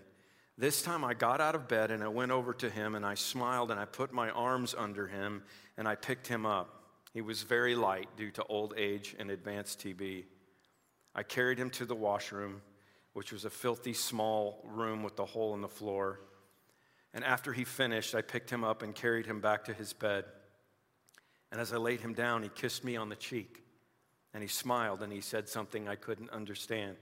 [0.55, 3.15] This time I got out of bed and I went over to him and I
[3.15, 5.41] smiled and I put my arms under him
[5.79, 6.83] and I picked him up.
[7.11, 10.25] He was very light due to old age and advanced TB.
[11.13, 12.61] I carried him to the washroom,
[13.13, 16.21] which was a filthy small room with a hole in the floor.
[17.13, 20.25] And after he finished, I picked him up and carried him back to his bed.
[21.51, 23.61] And as I laid him down, he kissed me on the cheek
[24.33, 26.95] and he smiled and he said something I couldn't understand.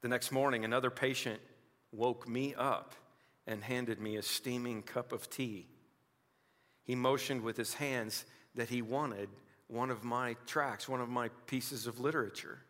[0.00, 1.40] The next morning, another patient
[1.92, 2.94] woke me up
[3.46, 5.66] and handed me a steaming cup of tea.
[6.84, 8.24] He motioned with his hands
[8.54, 9.28] that he wanted
[9.68, 12.60] one of my tracts, one of my pieces of literature.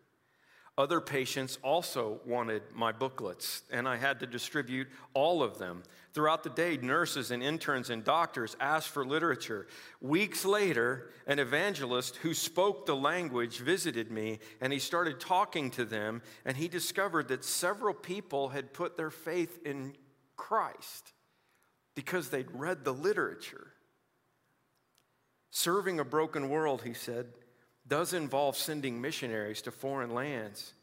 [0.77, 5.81] Other patients also wanted my booklets, and I had to distribute all of them.
[6.13, 9.65] Throughout the day, nurses and interns and doctors asked for literature.
[10.01, 15.83] Weeks later, an evangelist who spoke the language visited me, and he started talking to
[15.83, 19.95] them, and he discovered that several people had put their faith in
[20.35, 21.11] Christ
[21.95, 23.73] because they'd read the literature.
[25.49, 27.25] Serving a broken world, he said,
[27.87, 30.73] does involve sending missionaries to foreign lands,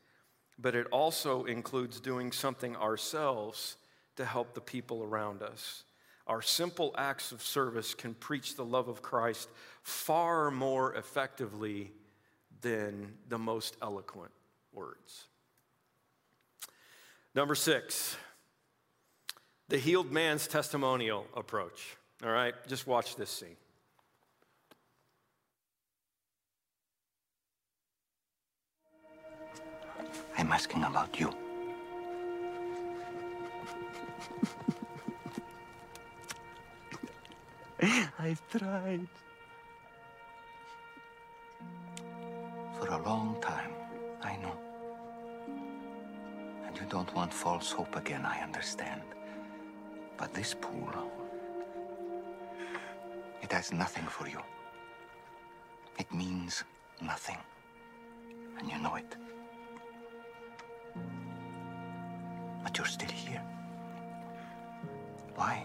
[0.58, 3.76] but it also includes doing something ourselves
[4.16, 5.84] to help the people around us.
[6.26, 9.48] Our simple acts of service can preach the love of Christ
[9.82, 11.92] far more effectively
[12.62, 14.32] than the most eloquent
[14.72, 15.24] words.
[17.34, 18.16] Number six,
[19.68, 21.96] the healed man's testimonial approach.
[22.24, 23.56] All right, just watch this scene.
[30.36, 31.30] I'm asking about you.
[38.18, 39.06] I've tried.
[42.78, 43.70] For a long time,
[44.22, 44.56] I know.
[46.66, 49.02] And you don't want false hope again, I understand.
[50.16, 51.10] But this pool,
[53.42, 54.40] it has nothing for you.
[55.98, 56.64] It means
[57.00, 57.38] nothing.
[58.58, 59.16] And you know it.
[62.76, 63.42] You're still here.
[65.34, 65.64] Why?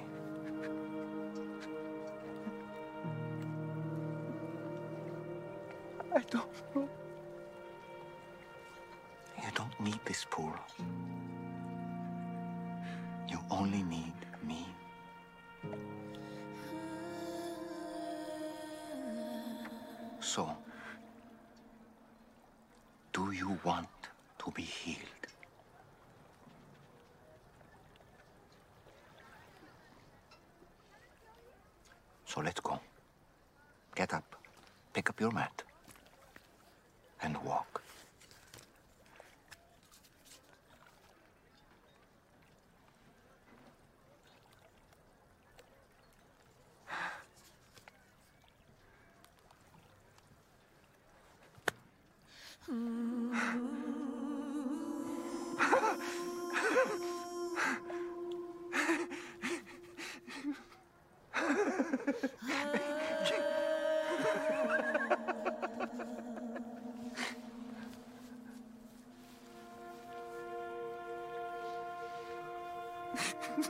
[73.59, 73.67] I'm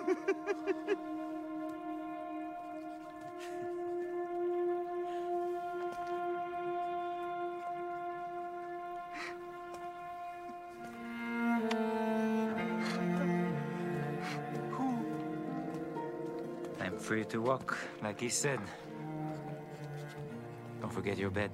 [17.00, 18.60] free to walk, like he said.
[20.82, 21.50] Don't forget your bed.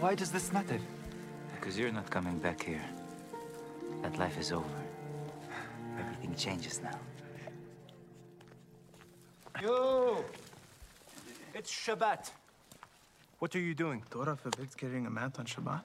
[0.00, 0.80] Why does this matter?
[1.58, 2.84] Because you're not coming back here.
[4.02, 4.80] That life is over.
[5.98, 6.98] Everything changes now.
[9.60, 10.24] Yo!
[11.52, 12.30] It's Shabbat.
[13.40, 14.02] What are you doing?
[14.10, 15.82] Torah forbids carrying a mat on Shabbat?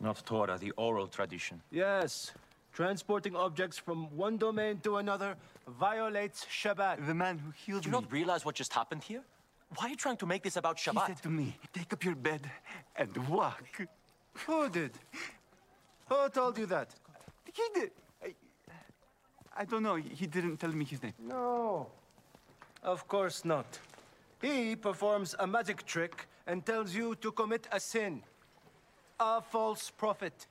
[0.00, 1.60] Not Torah, the oral tradition.
[1.70, 2.32] Yes.
[2.72, 5.36] Transporting objects from one domain to another
[5.68, 7.06] violates Shabbat.
[7.06, 8.00] The man who healed Do you me.
[8.00, 9.22] not realize what just happened here?
[9.76, 11.08] Why are you trying to make this about Shabbat?
[11.08, 12.50] He said to me, take up your bed
[12.96, 13.62] and walk.
[14.46, 14.92] Who did?
[16.08, 16.94] Who told you that?
[17.52, 17.90] He did.
[18.24, 18.34] I,
[19.56, 19.96] I don't know.
[19.96, 21.14] He didn't tell me his name.
[21.20, 21.88] No.
[22.82, 23.78] Of course not.
[24.40, 28.22] He performs a magic trick and tells you to commit a sin.
[29.18, 30.46] A false prophet.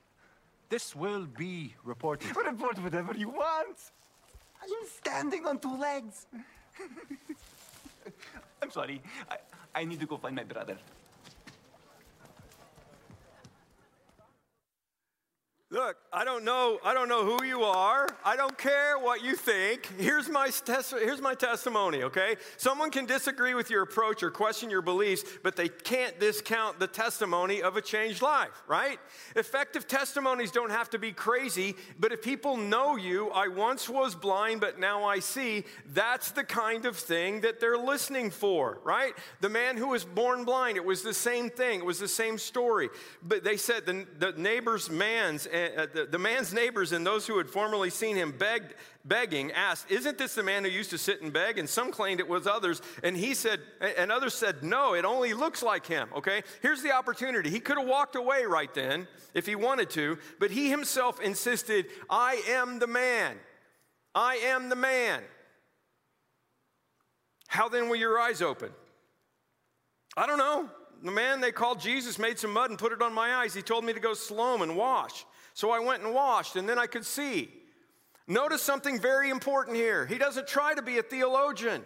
[0.69, 2.35] This will be reported.
[2.45, 3.77] Report whatever you want.
[4.61, 6.27] I'm standing on two legs.
[8.61, 9.01] I'm sorry.
[9.29, 9.37] I,
[9.73, 10.77] I need to go find my brother.
[15.71, 16.79] Look, I don't know.
[16.83, 18.07] I don't know who you are.
[18.25, 19.87] I don't care what you think.
[19.99, 22.01] Here's my tes- here's my testimony.
[22.01, 26.79] Okay, someone can disagree with your approach or question your beliefs, but they can't discount
[26.79, 28.63] the testimony of a changed life.
[28.67, 28.97] Right?
[29.35, 34.15] Effective testimonies don't have to be crazy, but if people know you, I once was
[34.15, 35.65] blind, but now I see.
[35.93, 38.79] That's the kind of thing that they're listening for.
[38.83, 39.13] Right?
[39.41, 40.77] The man who was born blind.
[40.77, 41.81] It was the same thing.
[41.81, 42.89] It was the same story.
[43.21, 47.37] But they said the, the neighbor's man's uh, the, the man's neighbors and those who
[47.37, 48.73] had formerly seen him begged,
[49.05, 51.57] begging asked, Isn't this the man who used to sit and beg?
[51.57, 52.81] And some claimed it was others.
[53.03, 53.59] And he said,
[53.97, 56.09] and others said, No, it only looks like him.
[56.15, 56.43] Okay?
[56.61, 57.49] Here's the opportunity.
[57.49, 61.87] He could have walked away right then if he wanted to, but he himself insisted,
[62.09, 63.37] I am the man.
[64.15, 65.21] I am the man.
[67.47, 68.69] How then were your eyes open?
[70.15, 70.69] I don't know.
[71.01, 73.53] The man they called Jesus made some mud and put it on my eyes.
[73.53, 75.25] He told me to go slow and wash.
[75.59, 77.49] So I went and washed, and then I could see.
[78.29, 80.05] Notice something very important here.
[80.05, 81.83] He doesn't try to be a theologian.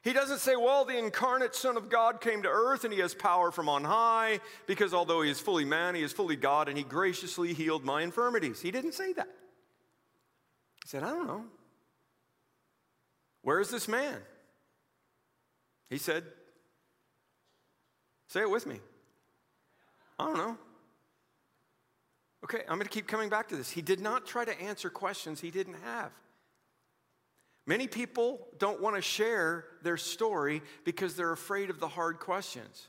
[0.00, 3.14] He doesn't say, well, the incarnate Son of God came to earth and he has
[3.14, 6.78] power from on high, because although he is fully man, he is fully God, and
[6.78, 8.62] he graciously healed my infirmities.
[8.62, 9.28] He didn't say that.
[10.82, 11.44] He said, I don't know.
[13.42, 14.16] Where is this man?
[15.90, 16.24] He said,
[18.28, 18.80] Say it with me.
[20.18, 20.56] I don't know.
[22.44, 23.70] Okay, I'm going to keep coming back to this.
[23.70, 26.10] He did not try to answer questions he didn't have.
[27.66, 32.88] Many people don't want to share their story because they're afraid of the hard questions.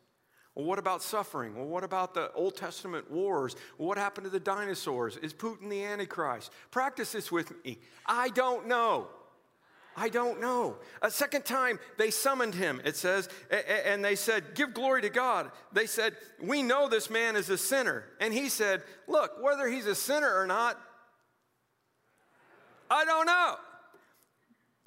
[0.55, 1.55] Well, what about suffering?
[1.55, 3.55] Well, what about the Old Testament wars?
[3.77, 5.17] What happened to the dinosaurs?
[5.17, 6.51] Is Putin the Antichrist?
[6.71, 7.79] Practice this with me.
[8.05, 9.07] I don't know.
[9.95, 10.77] I don't know.
[11.01, 13.29] A second time, they summoned him, it says,
[13.85, 15.51] and they said, Give glory to God.
[15.71, 18.05] They said, We know this man is a sinner.
[18.19, 20.79] And he said, Look, whether he's a sinner or not,
[22.89, 23.55] I don't know.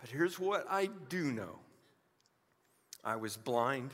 [0.01, 1.59] But here's what I do know
[3.05, 3.91] I was blind,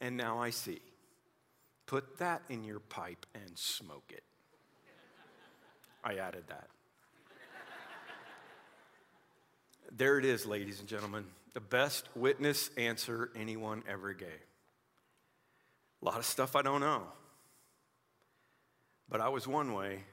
[0.00, 0.80] and now I see.
[1.86, 4.24] Put that in your pipe and smoke it.
[6.04, 6.68] I added that.
[9.90, 11.24] There it is, ladies and gentlemen.
[11.54, 14.28] The best witness answer anyone ever gave.
[16.02, 17.02] A lot of stuff I don't know.
[19.08, 20.04] But I was one way,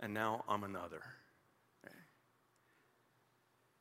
[0.00, 1.02] and now I'm another.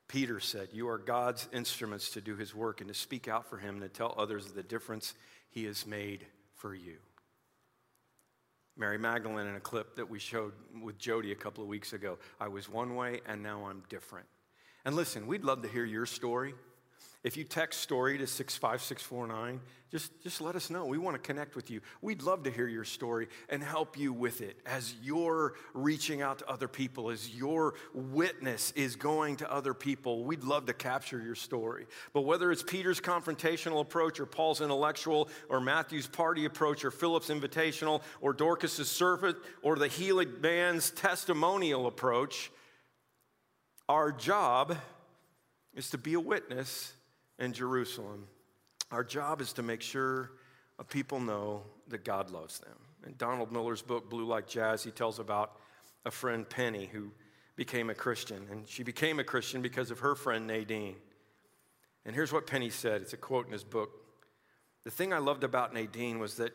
[0.07, 3.57] Peter said, You are God's instruments to do his work and to speak out for
[3.57, 5.13] him and to tell others the difference
[5.49, 6.97] he has made for you.
[8.75, 12.17] Mary Magdalene in a clip that we showed with Jody a couple of weeks ago.
[12.39, 14.25] I was one way and now I'm different.
[14.85, 16.53] And listen, we'd love to hear your story.
[17.21, 19.59] If you text story to 65649,
[19.91, 20.85] just, just let us know.
[20.85, 21.81] We want to connect with you.
[22.01, 26.39] We'd love to hear your story and help you with it as you're reaching out
[26.39, 30.23] to other people, as your witness is going to other people.
[30.23, 31.87] We'd love to capture your story.
[32.13, 37.29] But whether it's Peter's confrontational approach or Paul's intellectual or Matthew's party approach or Philip's
[37.29, 42.49] invitational or Dorcas's servant or the healing man's testimonial approach,
[43.89, 44.77] our job
[45.73, 46.93] is to be a witness
[47.39, 48.27] in Jerusalem.
[48.91, 50.31] Our job is to make sure
[50.89, 52.75] people know that God loves them.
[53.05, 55.53] In Donald Miller's book, Blue Like Jazz, he tells about
[56.05, 57.11] a friend, Penny, who
[57.55, 58.45] became a Christian.
[58.51, 60.95] And she became a Christian because of her friend, Nadine.
[62.05, 63.89] And here's what Penny said it's a quote in his book.
[64.83, 66.53] The thing I loved about Nadine was that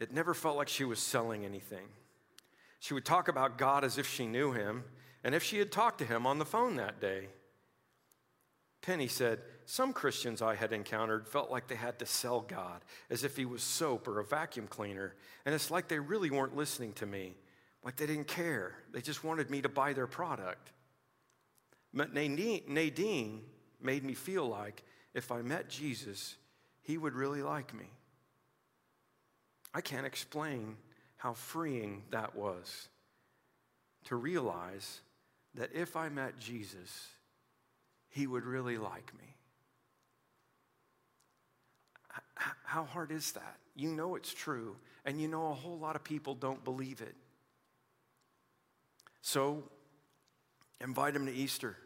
[0.00, 1.86] it never felt like she was selling anything.
[2.78, 4.84] She would talk about God as if she knew him,
[5.24, 7.28] and if she had talked to him on the phone that day.
[8.82, 13.22] Penny said, Some Christians I had encountered felt like they had to sell God as
[13.22, 15.14] if he was soap or a vacuum cleaner.
[15.46, 17.36] And it's like they really weren't listening to me,
[17.84, 18.74] like they didn't care.
[18.92, 20.72] They just wanted me to buy their product.
[21.94, 23.42] But Nadine,
[23.80, 24.82] made me feel like
[25.14, 26.36] if I met Jesus,
[26.80, 27.86] he would really like me.
[29.74, 30.76] I can't explain
[31.16, 32.88] how freeing that was
[34.04, 35.00] to realize
[35.54, 37.08] that if I met Jesus,
[38.08, 39.34] he would really like me.
[42.64, 43.56] How hard is that?
[43.74, 47.14] You know it's true, and you know a whole lot of people don't believe it.
[49.20, 49.62] So,
[50.80, 51.76] invite them to Easter.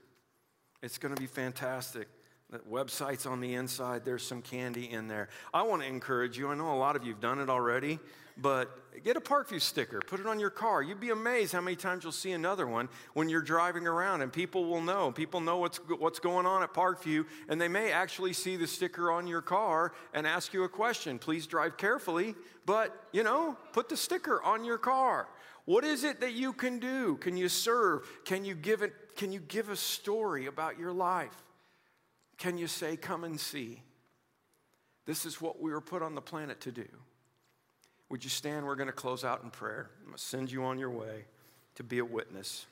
[0.82, 2.08] It's going to be fantastic.
[2.50, 5.28] The website's on the inside, there's some candy in there.
[5.52, 6.48] I want to encourage you.
[6.48, 7.98] I know a lot of you have done it already,
[8.36, 10.82] but get a Parkview sticker, put it on your car.
[10.82, 14.32] You'd be amazed how many times you'll see another one when you're driving around, and
[14.32, 15.10] people will know.
[15.10, 19.10] People know what's, what's going on at Parkview, and they may actually see the sticker
[19.10, 21.18] on your car and ask you a question.
[21.18, 22.34] Please drive carefully,
[22.66, 25.28] but you know, put the sticker on your car.
[25.64, 27.16] What is it that you can do?
[27.16, 28.06] Can you serve?
[28.24, 28.92] Can you give it?
[29.16, 31.36] Can you give a story about your life?
[32.38, 33.82] Can you say, Come and see?
[35.06, 36.86] This is what we were put on the planet to do.
[38.08, 38.66] Would you stand?
[38.66, 39.90] We're going to close out in prayer.
[40.00, 41.24] I'm going to send you on your way
[41.74, 42.66] to be a witness.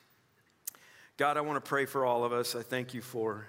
[1.17, 2.55] God, I want to pray for all of us.
[2.55, 3.47] I thank you for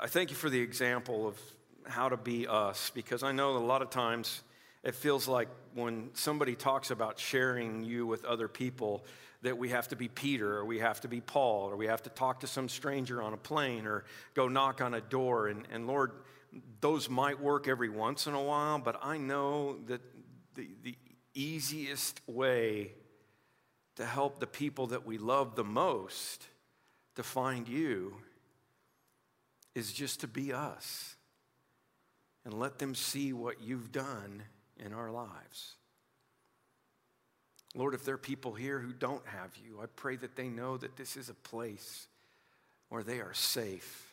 [0.00, 1.38] I thank you for the example of
[1.86, 4.42] how to be us because I know a lot of times
[4.82, 9.04] it feels like when somebody talks about sharing you with other people
[9.42, 12.02] that we have to be Peter or we have to be Paul or we have
[12.02, 15.46] to talk to some stranger on a plane or go knock on a door.
[15.46, 16.12] And, and Lord,
[16.80, 20.00] those might work every once in a while, but I know that
[20.54, 20.96] the, the
[21.34, 22.92] easiest way
[23.96, 26.46] to help the people that we love the most
[27.14, 28.14] to find you
[29.74, 31.16] is just to be us
[32.44, 34.42] and let them see what you've done
[34.84, 35.76] in our lives.
[37.74, 40.76] Lord, if there are people here who don't have you, I pray that they know
[40.76, 42.06] that this is a place
[42.88, 44.12] where they are safe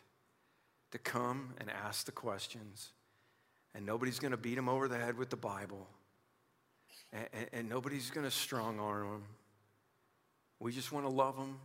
[0.91, 2.89] to come and ask the questions.
[3.75, 5.87] And nobody's going to beat them over the head with the Bible.
[7.11, 9.23] And, and, nobody's going to strong arm them.
[10.59, 11.57] We just want to love them.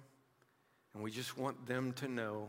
[0.95, 2.49] And we just want them to know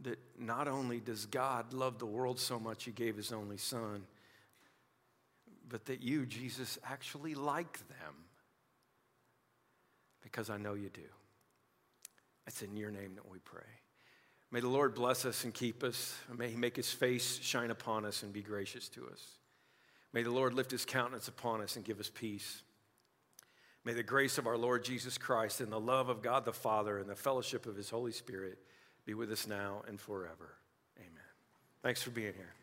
[0.00, 4.04] that not only does God love the world so much, He gave His only Son,
[5.68, 8.14] but that you, Jesus, actually like them.
[10.22, 11.00] Because I know you do.
[12.46, 13.62] It's in your name that we pray.
[14.50, 16.16] May the Lord bless us and keep us.
[16.36, 19.37] May He make His face shine upon us and be gracious to us.
[20.12, 22.62] May the Lord lift His countenance upon us and give us peace.
[23.84, 26.98] May the grace of our Lord Jesus Christ and the love of God the Father
[26.98, 28.58] and the fellowship of His Holy Spirit
[29.06, 30.54] be with us now and forever.
[30.98, 31.10] Amen.
[31.82, 32.57] Thanks for being here.